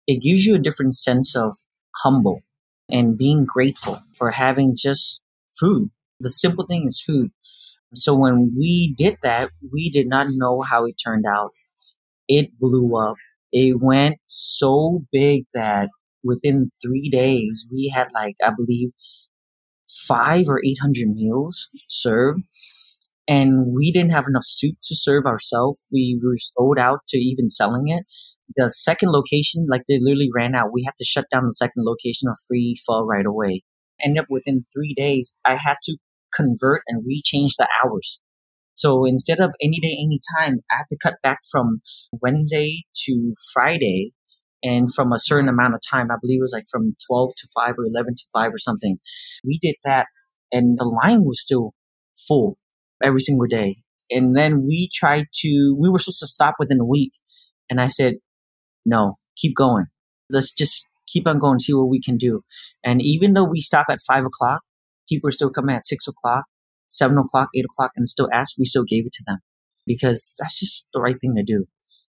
it 0.06 0.22
gives 0.22 0.46
you 0.46 0.54
a 0.54 0.60
different 0.60 0.94
sense 0.94 1.36
of 1.36 1.58
humble 2.04 2.42
and 2.90 3.18
being 3.18 3.44
grateful 3.44 4.02
for 4.16 4.30
having 4.30 4.74
just 4.76 5.20
food. 5.58 5.90
The 6.20 6.30
simple 6.30 6.66
thing 6.66 6.84
is 6.86 7.00
food. 7.00 7.30
So 7.94 8.14
when 8.14 8.54
we 8.56 8.94
did 8.96 9.18
that, 9.22 9.50
we 9.72 9.90
did 9.90 10.08
not 10.08 10.28
know 10.30 10.62
how 10.62 10.86
it 10.86 10.94
turned 11.04 11.26
out 11.26 11.50
it 12.28 12.58
blew 12.58 12.96
up. 12.96 13.16
It 13.52 13.80
went 13.80 14.16
so 14.26 15.04
big 15.12 15.44
that 15.54 15.90
within 16.24 16.70
three 16.82 17.10
days, 17.10 17.66
we 17.70 17.92
had 17.94 18.08
like, 18.14 18.36
I 18.42 18.50
believe, 18.56 18.90
five 20.06 20.48
or 20.48 20.60
800 20.64 21.08
meals 21.08 21.70
served. 21.88 22.42
And 23.28 23.74
we 23.74 23.92
didn't 23.92 24.12
have 24.12 24.26
enough 24.28 24.44
soup 24.46 24.76
to 24.84 24.96
serve 24.96 25.26
ourselves. 25.26 25.78
We 25.92 26.20
were 26.22 26.36
sold 26.36 26.78
out 26.78 27.00
to 27.08 27.18
even 27.18 27.50
selling 27.50 27.88
it. 27.88 28.06
The 28.56 28.70
second 28.70 29.10
location, 29.10 29.66
like 29.68 29.82
they 29.88 29.98
literally 30.00 30.30
ran 30.34 30.54
out. 30.54 30.72
We 30.72 30.84
had 30.84 30.96
to 30.98 31.04
shut 31.04 31.26
down 31.30 31.46
the 31.46 31.52
second 31.52 31.84
location 31.84 32.28
of 32.28 32.38
free 32.46 32.76
pho 32.86 33.04
right 33.04 33.26
away. 33.26 33.62
Ended 34.02 34.22
up 34.22 34.26
within 34.28 34.66
three 34.72 34.94
days, 34.94 35.34
I 35.44 35.54
had 35.54 35.76
to 35.84 35.96
convert 36.34 36.82
and 36.88 37.04
rechange 37.04 37.52
the 37.58 37.68
hours. 37.82 38.20
So 38.74 39.04
instead 39.04 39.40
of 39.40 39.52
any 39.60 39.78
day, 39.80 39.96
any 40.02 40.18
time, 40.38 40.60
I 40.70 40.78
had 40.78 40.86
to 40.90 40.98
cut 41.00 41.14
back 41.22 41.40
from 41.50 41.82
Wednesday 42.20 42.84
to 43.04 43.34
Friday 43.52 44.12
and 44.62 44.92
from 44.92 45.12
a 45.12 45.18
certain 45.18 45.48
amount 45.48 45.74
of 45.74 45.80
time. 45.88 46.10
I 46.10 46.16
believe 46.20 46.40
it 46.40 46.42
was 46.42 46.54
like 46.54 46.66
from 46.70 46.96
12 47.06 47.30
to 47.36 47.48
5 47.54 47.74
or 47.78 47.84
11 47.86 48.14
to 48.14 48.24
5 48.32 48.50
or 48.52 48.58
something. 48.58 48.98
We 49.44 49.58
did 49.60 49.76
that 49.84 50.06
and 50.52 50.78
the 50.78 50.84
line 50.84 51.24
was 51.24 51.40
still 51.40 51.74
full 52.28 52.58
every 53.02 53.20
single 53.20 53.46
day. 53.46 53.78
And 54.10 54.36
then 54.36 54.64
we 54.66 54.90
tried 54.92 55.26
to, 55.32 55.76
we 55.78 55.88
were 55.88 55.98
supposed 55.98 56.20
to 56.20 56.26
stop 56.26 56.56
within 56.58 56.80
a 56.80 56.84
week. 56.84 57.12
And 57.70 57.80
I 57.80 57.86
said, 57.86 58.14
no, 58.84 59.18
keep 59.36 59.54
going. 59.56 59.86
Let's 60.30 60.52
just 60.52 60.88
keep 61.06 61.26
on 61.26 61.38
going, 61.38 61.58
see 61.58 61.74
what 61.74 61.88
we 61.88 62.00
can 62.00 62.16
do. 62.16 62.42
And 62.84 63.02
even 63.02 63.34
though 63.34 63.44
we 63.44 63.60
stop 63.60 63.86
at 63.90 64.00
five 64.06 64.24
o'clock, 64.24 64.62
people 65.08 65.28
are 65.28 65.32
still 65.32 65.50
coming 65.50 65.76
at 65.76 65.86
six 65.86 66.06
o'clock 66.06 66.44
seven 66.92 67.18
o'clock, 67.18 67.48
eight 67.56 67.64
o'clock, 67.64 67.92
and 67.96 68.08
still 68.08 68.28
asked, 68.32 68.56
we 68.58 68.64
still 68.64 68.84
gave 68.84 69.06
it 69.06 69.12
to 69.14 69.24
them 69.26 69.38
because 69.86 70.34
that's 70.38 70.58
just 70.58 70.86
the 70.94 71.00
right 71.00 71.16
thing 71.20 71.34
to 71.36 71.42
do. 71.42 71.64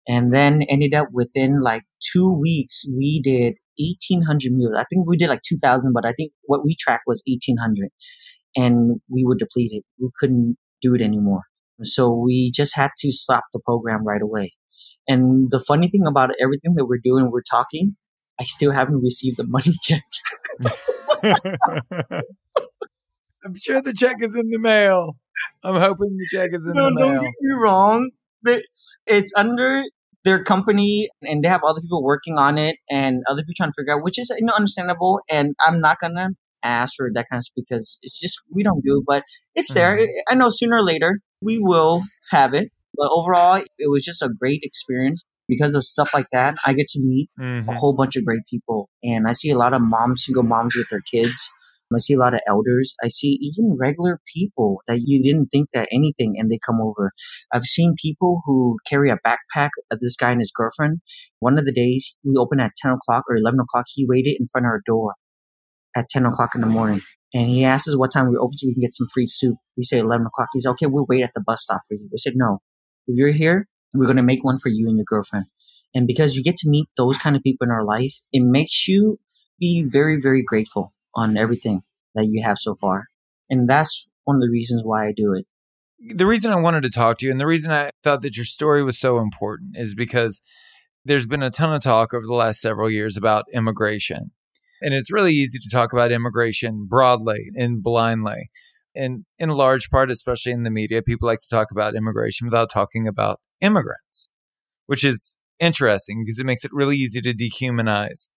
And 0.08 0.32
then 0.32 0.62
ended 0.62 0.94
up 0.94 1.08
within 1.12 1.61
like 1.61 1.82
two 2.00 2.30
weeks, 2.32 2.86
we 2.97 3.21
did 3.21 3.54
1800 3.78 4.52
meals. 4.52 4.76
I 4.78 4.84
think 4.88 5.08
we 5.08 5.17
did 5.17 5.28
like 5.28 5.43
2000, 5.43 5.93
but 5.93 6.06
I 6.06 6.12
think 6.12 6.32
what 6.45 6.64
we 6.64 6.76
tracked 6.78 7.04
was 7.06 7.23
1800 7.26 7.91
and 8.54 9.00
we 9.10 9.25
were 9.25 9.34
depleted. 9.34 9.82
We 9.99 10.10
couldn't 10.19 10.56
do 10.80 10.95
it 10.95 11.02
anymore. 11.02 11.43
So 11.82 12.12
we 12.12 12.50
just 12.52 12.76
had 12.76 12.91
to 12.99 13.10
stop 13.10 13.45
the 13.52 13.60
program 13.64 14.06
right 14.06 14.23
away. 14.23 14.52
And 15.08 15.50
the 15.50 15.60
funny 15.60 15.88
thing 15.88 16.06
about 16.06 16.30
everything 16.40 16.75
that 16.75 16.86
we're 16.86 17.00
doing, 17.02 17.30
we're 17.30 17.42
talking, 17.42 17.97
I 18.40 18.45
still 18.45 18.73
haven't 18.73 19.02
received 19.02 19.36
the 19.38 19.45
money 19.45 19.75
yet. 19.88 20.02
I'm 23.45 23.54
sure 23.54 23.80
the 23.80 23.92
check 23.92 24.16
is 24.21 24.34
in 24.34 24.50
the 24.50 24.58
mail. 24.58 25.16
I'm 25.62 25.80
hoping 25.80 26.16
the 26.16 26.26
check 26.30 26.50
is 26.52 26.66
in 26.66 26.75
no, 26.75 26.86
the 26.86 26.95
mail. 26.95 27.12
Don't 27.14 27.23
get 27.23 27.32
me 27.40 27.54
wrong. 27.54 28.10
It's 29.06 29.32
under 29.36 29.84
their 30.25 30.42
company 30.42 31.08
and 31.23 31.45
they 31.45 31.49
have 31.49 31.62
other 31.64 31.80
people 31.80 32.02
working 32.02 32.36
on 32.36 32.58
it 32.58 32.76
and 32.90 33.23
other 33.28 33.42
people 33.42 33.54
trying 33.56 33.71
to 33.71 33.75
figure 33.78 33.95
out, 33.95 34.02
which 34.02 34.19
is 34.19 34.28
you 34.36 34.45
know, 34.45 34.52
understandable. 34.54 35.21
And 35.30 35.54
I'm 35.64 35.80
not 35.80 36.00
going 36.00 36.16
to 36.16 36.30
ask 36.64 36.95
for 36.97 37.10
that 37.14 37.26
kind 37.30 37.38
of 37.38 37.45
stuff 37.45 37.54
because 37.54 37.99
it's 38.02 38.19
just, 38.19 38.40
we 38.50 38.64
don't 38.64 38.82
do 38.84 38.99
it, 38.99 39.04
but 39.06 39.23
it's 39.54 39.73
there. 39.73 39.97
Mm-hmm. 39.97 40.10
I 40.28 40.34
know 40.34 40.49
sooner 40.50 40.76
or 40.76 40.84
later 40.84 41.21
we 41.40 41.58
will 41.58 42.02
have 42.30 42.54
it. 42.54 42.73
But 42.97 43.11
overall, 43.11 43.56
it 43.56 43.91
was 43.91 44.04
just 44.04 44.23
a 44.23 44.28
great 44.28 44.61
experience 44.63 45.23
because 45.49 45.75
of 45.75 45.85
stuff 45.85 46.13
like 46.13 46.26
that. 46.32 46.56
I 46.67 46.73
get 46.73 46.89
to 46.89 47.00
meet 47.02 47.30
mm-hmm. 47.39 47.69
a 47.69 47.75
whole 47.75 47.95
bunch 47.95 48.17
of 48.17 48.25
great 48.25 48.43
people 48.50 48.89
and 49.02 49.28
I 49.28 49.32
see 49.32 49.50
a 49.50 49.59
lot 49.59 49.75
of 49.75 49.80
moms, 49.82 50.25
single 50.25 50.43
moms 50.43 50.75
with 50.76 50.89
their 50.89 51.00
kids 51.00 51.52
I 51.95 51.99
see 51.99 52.15
a 52.15 52.19
lot 52.19 52.35
of 52.35 52.41
elders. 52.49 52.95
I 53.02 53.09
see 53.09 53.39
even 53.41 53.76
regular 53.78 54.21
people 54.35 54.82
that 54.89 55.02
you 55.04 55.23
didn't 55.23 55.49
think 55.49 55.69
that 55.73 55.89
anything 55.93 56.35
and 56.37 56.50
they 56.50 56.59
come 56.65 56.80
over. 56.80 57.13
I've 57.52 57.65
seen 57.65 57.95
people 58.00 58.43
who 58.45 58.78
carry 58.89 59.11
a 59.11 59.19
backpack, 59.25 59.71
uh, 59.91 59.97
this 60.00 60.17
guy 60.17 60.32
and 60.32 60.41
his 60.41 60.52
girlfriend. 60.54 61.00
One 61.39 61.59
of 61.59 61.65
the 61.65 61.73
days 61.73 62.17
we 62.25 62.37
opened 62.37 62.61
at 62.61 62.73
10 62.76 62.93
o'clock 62.93 63.25
or 63.28 63.37
11 63.37 63.61
o'clock. 63.61 63.87
He 63.95 64.06
waited 64.06 64.37
in 64.39 64.47
front 64.47 64.67
of 64.67 64.71
our 64.71 64.82
door 64.85 65.15
at 65.97 66.09
10 66.09 66.26
o'clock 66.26 66.54
in 66.54 66.61
the 66.61 66.67
morning. 66.67 67.00
And 67.35 67.49
he 67.49 67.65
asked 67.65 67.89
us 67.89 67.97
what 67.97 68.13
time 68.13 68.30
we 68.30 68.37
open 68.37 68.54
so 68.54 68.67
we 68.67 68.75
can 68.75 68.82
get 68.82 68.95
some 68.95 69.09
free 69.13 69.26
soup. 69.26 69.56
We 69.76 69.82
say 69.82 69.99
11 69.99 70.26
o'clock. 70.26 70.49
He's 70.52 70.67
okay, 70.67 70.87
we'll 70.87 71.06
wait 71.09 71.23
at 71.23 71.35
the 71.35 71.43
bus 71.45 71.63
stop 71.63 71.82
for 71.87 71.95
you. 71.95 72.09
We 72.11 72.19
said, 72.19 72.32
no, 72.37 72.61
if 73.06 73.16
you're 73.16 73.32
here, 73.32 73.69
we're 73.95 74.06
going 74.06 74.16
to 74.16 74.23
make 74.23 74.45
one 74.45 74.58
for 74.58 74.69
you 74.69 74.88
and 74.88 74.97
your 74.97 75.04
girlfriend. 75.04 75.47
And 75.95 76.06
because 76.06 76.36
you 76.36 76.42
get 76.42 76.56
to 76.58 76.69
meet 76.69 76.88
those 76.97 77.16
kind 77.16 77.36
of 77.36 77.42
people 77.42 77.66
in 77.66 77.71
our 77.71 77.84
life, 77.84 78.21
it 78.32 78.42
makes 78.42 78.86
you 78.86 79.19
be 79.58 79.82
very, 79.82 80.21
very 80.21 80.42
grateful 80.42 80.92
on 81.14 81.36
everything 81.36 81.82
that 82.14 82.26
you 82.26 82.42
have 82.42 82.58
so 82.58 82.75
far. 82.75 83.06
And 83.49 83.69
that's 83.69 84.08
one 84.25 84.36
of 84.36 84.42
the 84.42 84.50
reasons 84.50 84.82
why 84.84 85.06
I 85.06 85.12
do 85.16 85.32
it. 85.32 85.47
The 86.14 86.26
reason 86.26 86.52
I 86.52 86.56
wanted 86.56 86.82
to 86.82 86.90
talk 86.90 87.19
to 87.19 87.26
you 87.26 87.32
and 87.32 87.40
the 87.40 87.47
reason 87.47 87.73
I 87.73 87.90
thought 88.02 88.23
that 88.23 88.36
your 88.36 88.45
story 88.45 88.84
was 88.84 88.99
so 88.99 89.19
important 89.19 89.76
is 89.76 89.95
because 89.95 90.42
there's 91.04 91.26
been 91.26 91.42
a 91.42 91.50
ton 91.50 91.73
of 91.73 91.82
talk 91.82 92.12
over 92.12 92.26
the 92.26 92.34
last 92.34 92.60
several 92.60 92.90
years 92.90 93.16
about 93.16 93.47
immigration. 93.54 94.32
And 94.82 94.92
it's 94.92 95.12
really 95.12 95.32
easy 95.32 95.58
to 95.58 95.71
talk 95.71 95.92
about 95.92 96.12
immigration 96.12 96.86
broadly 96.86 97.50
and 97.56 97.82
blindly. 97.82 98.50
And 98.97 99.25
in 99.39 99.50
large 99.50 99.91
part, 99.91 100.11
especially 100.11 100.52
in 100.52 100.63
the 100.63 100.71
media, 100.71 101.02
people 101.02 101.26
like 101.26 101.41
to 101.41 101.49
talk 101.49 101.71
about 101.71 101.95
immigration 101.95 102.47
without 102.47 102.71
talking 102.71 103.06
about 103.06 103.41
immigrants, 103.61 104.28
which 104.87 105.04
is 105.04 105.37
interesting 105.61 106.25
because 106.25 106.39
it 106.39 106.47
makes 106.47 106.65
it 106.65 106.73
really 106.73 106.97
easy 106.97 107.21
to 107.21 107.35
dehumanize 107.35 108.28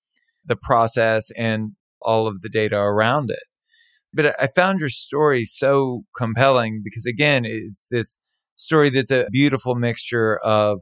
the 0.45 0.55
process 0.55 1.31
and 1.37 1.71
all 2.01 2.27
of 2.27 2.41
the 2.41 2.49
data 2.49 2.77
around 2.77 3.29
it. 3.29 3.43
But 4.13 4.35
I 4.41 4.47
found 4.47 4.79
your 4.79 4.89
story 4.89 5.45
so 5.45 6.03
compelling 6.17 6.81
because, 6.83 7.05
again, 7.05 7.45
it's 7.45 7.85
this 7.91 8.17
story 8.55 8.89
that's 8.89 9.11
a 9.11 9.27
beautiful 9.31 9.75
mixture 9.75 10.37
of 10.37 10.81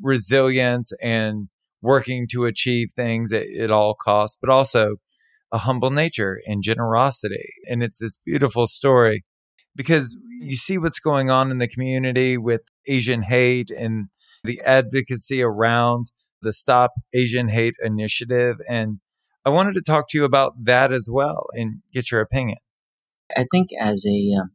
resilience 0.00 0.92
and 1.02 1.48
working 1.82 2.26
to 2.30 2.44
achieve 2.44 2.88
things 2.94 3.32
at, 3.32 3.46
at 3.58 3.70
all 3.70 3.94
costs, 3.94 4.38
but 4.40 4.50
also 4.50 4.96
a 5.52 5.58
humble 5.58 5.90
nature 5.90 6.40
and 6.46 6.62
generosity. 6.62 7.54
And 7.68 7.82
it's 7.82 7.98
this 7.98 8.18
beautiful 8.24 8.66
story 8.66 9.24
because 9.74 10.16
you 10.40 10.56
see 10.56 10.78
what's 10.78 11.00
going 11.00 11.30
on 11.30 11.50
in 11.50 11.58
the 11.58 11.68
community 11.68 12.36
with 12.36 12.62
Asian 12.86 13.22
hate 13.22 13.70
and 13.70 14.06
the 14.44 14.60
advocacy 14.64 15.42
around 15.42 16.10
the 16.42 16.52
Stop 16.52 16.92
Asian 17.12 17.48
Hate 17.48 17.74
initiative. 17.82 18.56
And 18.68 18.98
I 19.44 19.50
wanted 19.50 19.74
to 19.74 19.82
talk 19.82 20.08
to 20.10 20.18
you 20.18 20.24
about 20.24 20.52
that 20.64 20.92
as 20.92 21.08
well 21.10 21.46
and 21.52 21.80
get 21.92 22.10
your 22.10 22.20
opinion. 22.20 22.58
I 23.36 23.44
think 23.50 23.68
as 23.78 24.04
a 24.06 24.36
uh, 24.38 24.46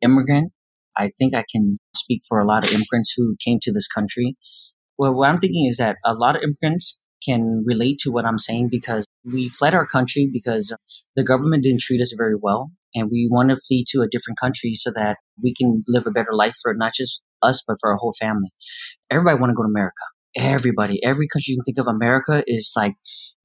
immigrant, 0.00 0.52
I 0.96 1.10
think 1.18 1.34
I 1.34 1.44
can 1.50 1.78
speak 1.96 2.22
for 2.28 2.38
a 2.38 2.46
lot 2.46 2.64
of 2.64 2.72
immigrants 2.72 3.14
who 3.16 3.36
came 3.44 3.58
to 3.62 3.72
this 3.72 3.88
country. 3.88 4.36
Well, 4.96 5.14
what 5.14 5.28
I'm 5.28 5.40
thinking 5.40 5.66
is 5.66 5.78
that 5.78 5.96
a 6.04 6.14
lot 6.14 6.36
of 6.36 6.42
immigrants 6.42 7.00
can 7.24 7.64
relate 7.66 7.98
to 8.00 8.10
what 8.10 8.24
I'm 8.24 8.38
saying 8.38 8.68
because 8.70 9.03
we 9.24 9.48
fled 9.48 9.74
our 9.74 9.86
country 9.86 10.28
because 10.30 10.72
uh, 10.72 10.76
the 11.16 11.24
government 11.24 11.64
didn't 11.64 11.80
treat 11.80 12.00
us 12.00 12.14
very 12.16 12.36
well. 12.40 12.70
And 12.94 13.10
we 13.10 13.28
want 13.30 13.50
to 13.50 13.56
flee 13.56 13.84
to 13.88 14.02
a 14.02 14.08
different 14.08 14.38
country 14.38 14.74
so 14.74 14.92
that 14.94 15.16
we 15.42 15.54
can 15.54 15.82
live 15.88 16.06
a 16.06 16.10
better 16.12 16.32
life 16.32 16.54
for 16.62 16.74
not 16.74 16.94
just 16.94 17.22
us, 17.42 17.62
but 17.66 17.76
for 17.80 17.90
our 17.90 17.96
whole 17.96 18.14
family. 18.18 18.50
Everybody 19.10 19.40
want 19.40 19.50
to 19.50 19.54
go 19.54 19.62
to 19.62 19.68
America. 19.68 20.04
everybody, 20.36 21.02
every 21.04 21.28
country 21.28 21.52
you 21.52 21.58
can 21.58 21.64
think 21.64 21.78
of, 21.78 21.86
America 21.86 22.42
is 22.46 22.72
like 22.76 22.94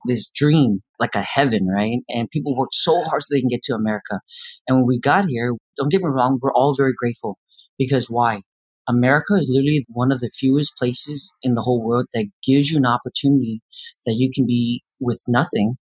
this 0.07 0.29
dream, 0.29 0.81
like 0.99 1.15
a 1.15 1.21
heaven, 1.21 1.67
right? 1.67 1.99
And 2.09 2.29
people 2.29 2.55
work 2.57 2.69
so 2.73 3.01
hard 3.03 3.23
so 3.23 3.27
they 3.33 3.41
can 3.41 3.49
get 3.49 3.63
to 3.63 3.75
America. 3.75 4.21
And 4.67 4.77
when 4.77 4.85
we 4.87 4.99
got 4.99 5.25
here, 5.25 5.53
don't 5.77 5.91
get 5.91 6.01
me 6.01 6.09
wrong, 6.09 6.39
we're 6.41 6.53
all 6.53 6.75
very 6.75 6.93
grateful 6.97 7.37
because 7.77 8.09
why? 8.09 8.41
America 8.87 9.35
is 9.35 9.49
literally 9.53 9.85
one 9.89 10.11
of 10.11 10.19
the 10.19 10.31
fewest 10.33 10.75
places 10.77 11.35
in 11.43 11.53
the 11.53 11.61
whole 11.61 11.83
world 11.85 12.07
that 12.13 12.25
gives 12.45 12.71
you 12.71 12.77
an 12.77 12.87
opportunity 12.87 13.61
that 14.05 14.15
you 14.15 14.31
can 14.33 14.45
be 14.47 14.83
with 14.99 15.21
nothing 15.27 15.75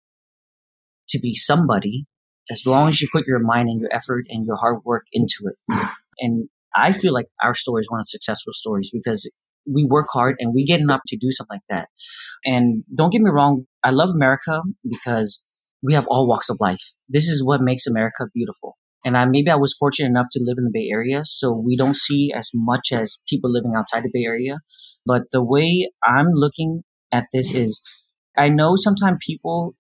to 1.10 1.20
be 1.20 1.34
somebody 1.36 2.06
as 2.50 2.66
long 2.66 2.88
as 2.88 3.02
you 3.02 3.08
put 3.12 3.28
your 3.28 3.40
mind 3.40 3.70
and 3.70 3.80
your 3.80 3.94
effort 3.94 4.26
and 4.30 4.46
your 4.46 4.56
hard 4.58 4.80
work 4.86 5.04
into 5.12 5.46
it. 5.46 5.56
And 6.20 6.50
I 6.76 6.94
feel 6.94 7.14
like 7.14 7.28
our 7.42 7.56
story 7.56 7.82
is 7.82 7.90
one 7.90 8.00
of 8.00 8.08
successful 8.08 8.54
stories 8.54 8.90
because 8.92 9.30
we 9.72 9.84
work 9.84 10.08
hard 10.12 10.36
and 10.40 10.54
we 10.54 10.66
get 10.66 10.80
enough 10.80 11.02
to 11.08 11.18
do 11.18 11.32
something 11.32 11.56
like 11.56 11.62
that. 11.70 11.90
And 12.46 12.84
don't 12.96 13.12
get 13.12 13.22
me 13.22 13.32
wrong, 13.32 13.66
I 13.84 13.90
love 13.90 14.10
America 14.10 14.62
because 14.88 15.44
we 15.82 15.94
have 15.94 16.08
all 16.08 16.28
walks 16.28 16.50
of 16.50 16.58
life. 16.60 16.94
This 17.10 17.28
is 17.28 17.44
what 17.44 17.62
makes 17.62 17.86
America 17.86 18.26
beautiful. 18.34 18.78
And 19.06 19.18
I 19.18 19.26
maybe 19.26 19.50
I 19.50 19.56
was 19.56 19.76
fortunate 19.80 20.10
enough 20.10 20.28
to 20.32 20.44
live 20.44 20.56
in 20.58 20.66
the 20.66 20.72
Bay 20.74 20.90
Area, 20.92 21.22
so 21.24 21.54
we 21.54 21.78
don't 21.78 21.96
see 21.96 22.32
as 22.36 22.50
much 22.54 22.92
as 22.92 23.22
people 23.30 23.52
living 23.52 23.74
outside 23.76 24.04
the 24.04 24.12
Bay 24.14 24.26
Area. 24.26 24.58
But 25.06 25.24
the 25.32 25.44
way 25.44 25.90
I'm 26.04 26.28
looking 26.28 26.84
at 27.12 27.26
this 27.32 27.54
is 27.54 27.82
I 28.38 28.50
know 28.50 28.76
sometimes 28.76 29.18
people 29.26 29.76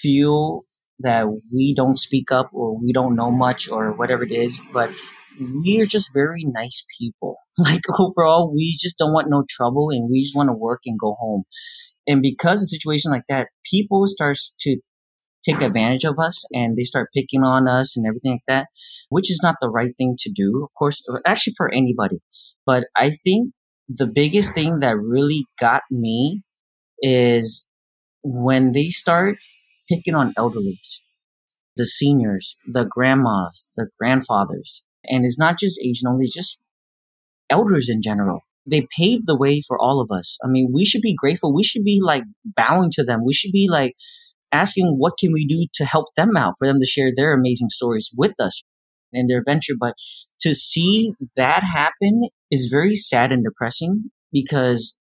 feel 0.00 0.62
that 0.98 1.26
we 1.52 1.74
don't 1.74 1.98
speak 1.98 2.30
up 2.30 2.50
or 2.52 2.78
we 2.78 2.92
don't 2.92 3.16
know 3.16 3.30
much 3.30 3.70
or 3.70 3.92
whatever 3.92 4.22
it 4.22 4.32
is, 4.32 4.60
but 4.72 4.90
we 5.38 5.80
are 5.80 5.86
just 5.86 6.12
very 6.12 6.44
nice 6.44 6.84
people. 6.98 7.36
Like 7.58 7.82
overall, 7.98 8.50
we 8.54 8.74
just 8.80 8.96
don't 8.96 9.12
want 9.12 9.28
no 9.28 9.44
trouble 9.46 9.90
and 9.90 10.08
we 10.10 10.22
just 10.22 10.34
want 10.34 10.48
to 10.48 10.54
work 10.54 10.80
and 10.86 10.98
go 10.98 11.14
home. 11.20 11.42
And 12.06 12.22
because 12.22 12.62
of 12.62 12.68
situation 12.68 13.10
like 13.10 13.24
that, 13.28 13.48
people 13.70 14.06
starts 14.06 14.54
to 14.60 14.78
take 15.44 15.60
advantage 15.60 16.04
of 16.04 16.18
us 16.18 16.44
and 16.54 16.76
they 16.76 16.84
start 16.84 17.10
picking 17.14 17.42
on 17.42 17.68
us 17.68 17.96
and 17.96 18.06
everything 18.06 18.32
like 18.32 18.40
that, 18.48 18.68
which 19.10 19.30
is 19.30 19.40
not 19.42 19.56
the 19.60 19.68
right 19.68 19.92
thing 19.98 20.16
to 20.20 20.30
do, 20.34 20.62
of 20.64 20.70
course, 20.78 21.02
actually 21.26 21.54
for 21.56 21.72
anybody. 21.72 22.20
But 22.64 22.84
I 22.96 23.10
think 23.24 23.52
the 23.88 24.06
biggest 24.06 24.54
thing 24.54 24.80
that 24.80 24.96
really 24.96 25.44
got 25.58 25.82
me 25.90 26.42
is 27.02 27.66
when 28.22 28.72
they 28.72 28.88
start 28.88 29.38
picking 29.88 30.14
on 30.14 30.34
elderlies, 30.34 31.00
the 31.76 31.86
seniors, 31.86 32.56
the 32.66 32.84
grandmas, 32.84 33.68
the 33.76 33.88
grandfathers. 33.98 34.84
And 35.04 35.24
it's 35.24 35.38
not 35.38 35.58
just 35.58 35.80
Asian 35.82 36.08
only, 36.08 36.24
it's 36.24 36.34
just 36.34 36.60
elders 37.48 37.88
in 37.88 38.02
general. 38.02 38.40
They 38.66 38.86
paved 38.96 39.26
the 39.26 39.36
way 39.36 39.62
for 39.66 39.80
all 39.80 40.00
of 40.00 40.10
us. 40.16 40.36
I 40.44 40.48
mean, 40.48 40.70
we 40.72 40.84
should 40.84 41.00
be 41.00 41.14
grateful. 41.14 41.54
We 41.54 41.64
should 41.64 41.82
be 41.82 42.00
like 42.02 42.24
bowing 42.44 42.90
to 42.92 43.02
them. 43.02 43.24
We 43.24 43.32
should 43.32 43.52
be 43.52 43.68
like 43.68 43.94
asking 44.52 44.96
what 44.98 45.14
can 45.18 45.32
we 45.32 45.46
do 45.46 45.66
to 45.74 45.84
help 45.84 46.06
them 46.16 46.36
out 46.36 46.54
for 46.58 46.66
them 46.66 46.78
to 46.80 46.86
share 46.86 47.10
their 47.14 47.32
amazing 47.32 47.70
stories 47.70 48.10
with 48.16 48.38
us 48.38 48.62
and 49.12 49.28
their 49.28 49.42
venture. 49.42 49.74
But 49.78 49.94
to 50.40 50.54
see 50.54 51.14
that 51.36 51.62
happen 51.62 52.28
is 52.50 52.68
very 52.70 52.94
sad 52.94 53.32
and 53.32 53.44
depressing 53.44 54.10
because 54.32 54.96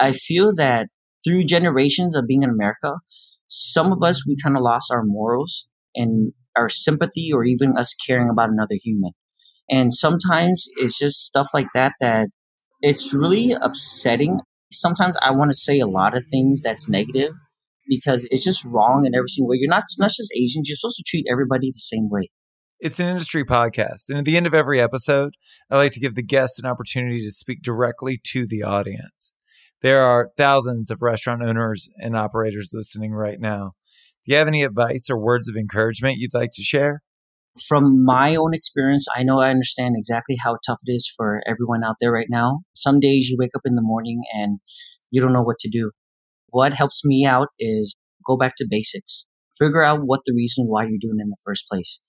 I 0.00 0.12
feel 0.12 0.50
that 0.56 0.88
through 1.24 1.44
generations 1.44 2.14
of 2.14 2.26
being 2.26 2.42
in 2.42 2.50
America, 2.50 2.94
some 3.46 3.92
of 3.92 4.02
us, 4.02 4.26
we 4.26 4.36
kind 4.42 4.56
of 4.56 4.62
lost 4.62 4.90
our 4.92 5.04
morals 5.04 5.66
and 5.94 6.32
our 6.56 6.68
sympathy 6.68 7.30
or 7.32 7.44
even 7.44 7.76
us 7.76 7.94
caring 8.06 8.28
about 8.30 8.48
another 8.48 8.76
human. 8.82 9.12
And 9.70 9.92
sometimes 9.92 10.68
it's 10.76 10.98
just 10.98 11.24
stuff 11.24 11.48
like 11.54 11.68
that 11.74 11.92
that 12.00 12.28
it's 12.80 13.14
really 13.14 13.52
upsetting. 13.52 14.40
Sometimes 14.72 15.16
I 15.22 15.30
want 15.30 15.50
to 15.50 15.56
say 15.56 15.80
a 15.80 15.86
lot 15.86 16.16
of 16.16 16.24
things 16.30 16.60
that's 16.60 16.88
negative 16.88 17.32
because 17.88 18.26
it's 18.30 18.44
just 18.44 18.64
wrong 18.64 19.04
in 19.06 19.14
every 19.14 19.28
single 19.28 19.50
way. 19.50 19.56
You're 19.58 19.70
not, 19.70 19.84
not 19.98 20.10
just 20.10 20.32
Asians, 20.34 20.68
you're 20.68 20.76
supposed 20.76 20.96
to 20.96 21.04
treat 21.06 21.26
everybody 21.30 21.70
the 21.70 21.78
same 21.78 22.08
way. 22.10 22.30
It's 22.80 23.00
an 23.00 23.08
industry 23.08 23.44
podcast. 23.44 24.10
And 24.10 24.18
at 24.18 24.24
the 24.24 24.36
end 24.36 24.46
of 24.46 24.54
every 24.54 24.80
episode, 24.80 25.34
I 25.70 25.76
like 25.76 25.92
to 25.92 26.00
give 26.00 26.14
the 26.14 26.22
guest 26.22 26.58
an 26.58 26.66
opportunity 26.66 27.22
to 27.22 27.30
speak 27.30 27.62
directly 27.62 28.20
to 28.32 28.46
the 28.46 28.62
audience. 28.62 29.33
There 29.82 30.02
are 30.02 30.30
thousands 30.36 30.90
of 30.90 31.02
restaurant 31.02 31.42
owners 31.42 31.88
and 31.98 32.16
operators 32.16 32.70
listening 32.72 33.12
right 33.12 33.38
now. 33.38 33.72
Do 34.24 34.32
you 34.32 34.38
have 34.38 34.48
any 34.48 34.62
advice 34.62 35.10
or 35.10 35.18
words 35.18 35.48
of 35.48 35.56
encouragement 35.56 36.16
you'd 36.16 36.32
like 36.32 36.50
to 36.54 36.62
share? 36.62 37.02
From 37.68 38.04
my 38.04 38.34
own 38.34 38.54
experience, 38.54 39.06
I 39.14 39.22
know 39.22 39.40
I 39.40 39.50
understand 39.50 39.94
exactly 39.96 40.36
how 40.42 40.56
tough 40.66 40.80
it 40.86 40.92
is 40.92 41.12
for 41.14 41.42
everyone 41.46 41.84
out 41.84 41.96
there 42.00 42.10
right 42.10 42.26
now. 42.28 42.60
Some 42.74 42.98
days 42.98 43.28
you 43.28 43.36
wake 43.38 43.54
up 43.54 43.62
in 43.64 43.76
the 43.76 43.82
morning 43.82 44.22
and 44.32 44.58
you 45.10 45.20
don't 45.20 45.32
know 45.32 45.42
what 45.42 45.58
to 45.60 45.68
do. 45.70 45.92
What 46.48 46.72
helps 46.72 47.04
me 47.04 47.26
out 47.26 47.48
is 47.60 47.94
go 48.26 48.36
back 48.36 48.54
to 48.56 48.66
basics. 48.68 49.26
Figure 49.56 49.84
out 49.84 50.00
what 50.02 50.20
the 50.24 50.34
reason 50.34 50.66
why 50.66 50.82
you're 50.82 50.98
doing 50.98 51.18
it 51.20 51.24
in 51.24 51.28
the 51.28 51.36
first 51.44 51.68
place. 51.68 52.00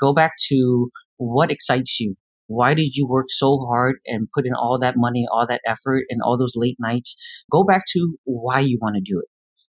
Go 0.00 0.14
back 0.14 0.32
to 0.48 0.88
what 1.16 1.50
excites 1.50 1.98
you. 2.00 2.14
Why 2.46 2.74
did 2.74 2.94
you 2.94 3.06
work 3.06 3.26
so 3.28 3.58
hard 3.58 3.96
and 4.06 4.28
put 4.34 4.46
in 4.46 4.54
all 4.54 4.78
that 4.78 4.94
money, 4.96 5.26
all 5.30 5.46
that 5.46 5.62
effort, 5.66 6.04
and 6.08 6.20
all 6.22 6.38
those 6.38 6.54
late 6.56 6.76
nights? 6.78 7.16
Go 7.50 7.64
back 7.64 7.84
to 7.92 8.16
why 8.24 8.60
you 8.60 8.78
want 8.80 8.94
to 8.96 9.00
do 9.00 9.18
it. 9.18 9.28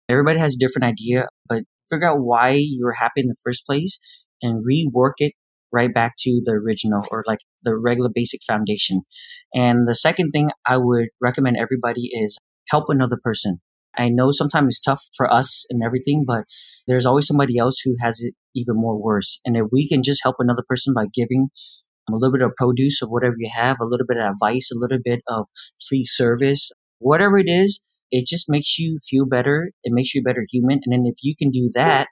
Everybody 0.09 0.39
has 0.39 0.55
a 0.55 0.59
different 0.59 0.85
idea, 0.85 1.27
but 1.47 1.63
figure 1.89 2.07
out 2.07 2.19
why 2.19 2.57
you're 2.59 2.93
happy 2.93 3.21
in 3.21 3.27
the 3.27 3.35
first 3.43 3.65
place 3.65 3.99
and 4.41 4.63
rework 4.65 5.13
it 5.17 5.33
right 5.71 5.93
back 5.93 6.13
to 6.19 6.41
the 6.43 6.53
original 6.53 7.05
or 7.11 7.23
like 7.27 7.39
the 7.63 7.75
regular 7.75 8.09
basic 8.13 8.41
foundation. 8.43 9.01
And 9.53 9.87
the 9.87 9.95
second 9.95 10.31
thing 10.31 10.51
I 10.65 10.77
would 10.77 11.09
recommend 11.21 11.57
everybody 11.57 12.09
is 12.11 12.37
help 12.69 12.85
another 12.89 13.17
person. 13.21 13.59
I 13.97 14.09
know 14.09 14.31
sometimes 14.31 14.75
it's 14.75 14.81
tough 14.81 15.01
for 15.15 15.31
us 15.31 15.65
and 15.69 15.81
everything, 15.83 16.25
but 16.27 16.43
there's 16.87 17.05
always 17.05 17.27
somebody 17.27 17.57
else 17.57 17.79
who 17.83 17.95
has 18.01 18.21
it 18.21 18.35
even 18.53 18.75
more 18.75 19.01
worse. 19.01 19.39
And 19.45 19.55
if 19.55 19.67
we 19.71 19.87
can 19.87 20.03
just 20.03 20.21
help 20.23 20.35
another 20.39 20.63
person 20.67 20.93
by 20.93 21.05
giving 21.13 21.47
a 22.09 22.15
little 22.15 22.31
bit 22.31 22.41
of 22.41 22.55
produce 22.55 23.01
of 23.01 23.09
whatever 23.09 23.35
you 23.37 23.49
have, 23.53 23.77
a 23.79 23.85
little 23.85 24.05
bit 24.05 24.17
of 24.17 24.33
advice, 24.33 24.69
a 24.71 24.79
little 24.79 24.99
bit 25.03 25.21
of 25.27 25.47
free 25.87 26.03
service, 26.05 26.71
whatever 26.99 27.37
it 27.37 27.47
is, 27.47 27.83
it 28.11 28.27
just 28.27 28.45
makes 28.47 28.77
you 28.77 28.99
feel 29.07 29.25
better. 29.25 29.71
It 29.83 29.93
makes 29.93 30.13
you 30.13 30.21
a 30.21 30.23
better 30.23 30.45
human. 30.49 30.81
And 30.85 30.93
then 30.93 31.05
if 31.05 31.15
you 31.21 31.33
can 31.37 31.51
do 31.51 31.67
that, 31.75 32.07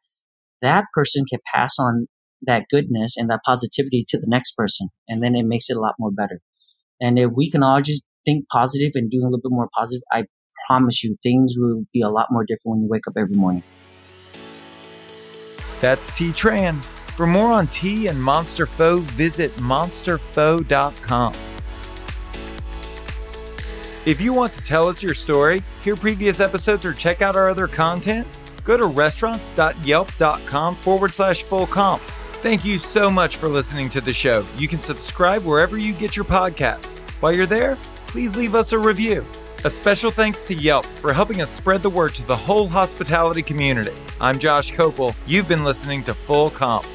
that 0.62 0.86
person 0.94 1.24
can 1.30 1.40
pass 1.54 1.76
on 1.80 2.08
that 2.42 2.66
goodness 2.70 3.16
and 3.16 3.30
that 3.30 3.42
positivity 3.46 4.04
to 4.10 4.18
the 4.18 4.28
next 4.28 4.54
person. 4.54 4.90
And 5.08 5.24
then 5.24 5.36
it 5.36 5.46
makes 5.46 5.70
it 5.70 5.78
a 5.78 5.80
lot 5.80 5.96
more 6.00 6.12
better. 6.12 6.42
And 7.00 7.20
if 7.20 7.32
we 7.36 7.50
can 7.50 7.64
all 7.64 7.82
just 7.82 8.04
think 8.26 8.48
positive 8.50 8.92
and 8.96 9.10
do 9.10 9.20
a 9.22 9.26
little 9.26 9.42
bit 9.42 9.52
more 9.52 9.70
positive, 9.78 10.04
I 10.12 10.26
promise 10.68 11.04
you 11.04 11.18
things 11.22 11.56
will 11.58 11.86
be 11.94 12.02
a 12.02 12.10
lot 12.10 12.28
more 12.32 12.44
different 12.44 12.78
when 12.78 12.82
you 12.82 12.88
wake 12.90 13.08
up 13.08 13.14
every 13.18 13.36
morning. 13.36 13.64
That's 15.82 16.16
T 16.18 16.30
Tran. 16.30 16.93
For 17.16 17.28
more 17.28 17.52
on 17.52 17.68
T 17.68 18.08
and 18.08 18.22
Monster 18.22 18.66
Pho, 18.66 18.98
visit 18.98 19.56
monsterpho.com. 19.58 21.34
If 24.08 24.20
you 24.20 24.34
want 24.34 24.52
to 24.54 24.66
tell 24.66 24.88
us 24.88 25.04
your 25.04 25.14
story, 25.14 25.62
hear 25.84 25.96
previous 25.96 26.40
episodes, 26.40 26.88
or 26.88 26.94
check 26.94 27.22
out 27.22 27.36
our 27.36 27.50
other 27.50 27.68
content, 27.68 28.28
go 28.64 28.76
to 28.78 28.86
restaurants.yelp.com 28.86 30.76
forward 30.78 31.14
slash 31.14 31.44
full 31.44 31.68
comp. 31.68 32.02
Thank 32.42 32.66
you 32.66 32.80
so 32.80 33.12
much 33.12 33.38
for 33.38 33.48
listening 33.48 33.92
to 33.92 34.02
the 34.02 34.12
show. 34.12 34.44
You 34.58 34.68
can 34.68 34.82
subscribe 34.82 35.46
wherever 35.46 35.78
you 35.78 35.94
get 35.94 36.16
your 36.16 36.26
podcasts. 36.26 36.98
While 37.22 37.36
you're 37.36 37.46
there, 37.46 37.78
please 38.08 38.36
leave 38.36 38.56
us 38.56 38.74
a 38.74 38.80
review. 38.80 39.24
A 39.66 39.70
special 39.70 40.10
thanks 40.10 40.44
to 40.46 40.56
Yelp 40.56 40.84
for 40.84 41.14
helping 41.14 41.42
us 41.42 41.52
spread 41.52 41.84
the 41.84 41.90
word 41.90 42.16
to 42.16 42.24
the 42.26 42.36
whole 42.36 42.68
hospitality 42.68 43.44
community. 43.44 43.94
I'm 44.20 44.40
Josh 44.40 44.72
Kopel. 44.72 45.16
You've 45.28 45.48
been 45.48 45.64
listening 45.64 46.04
to 46.06 46.14
Full 46.14 46.50
Comp. 46.50 46.86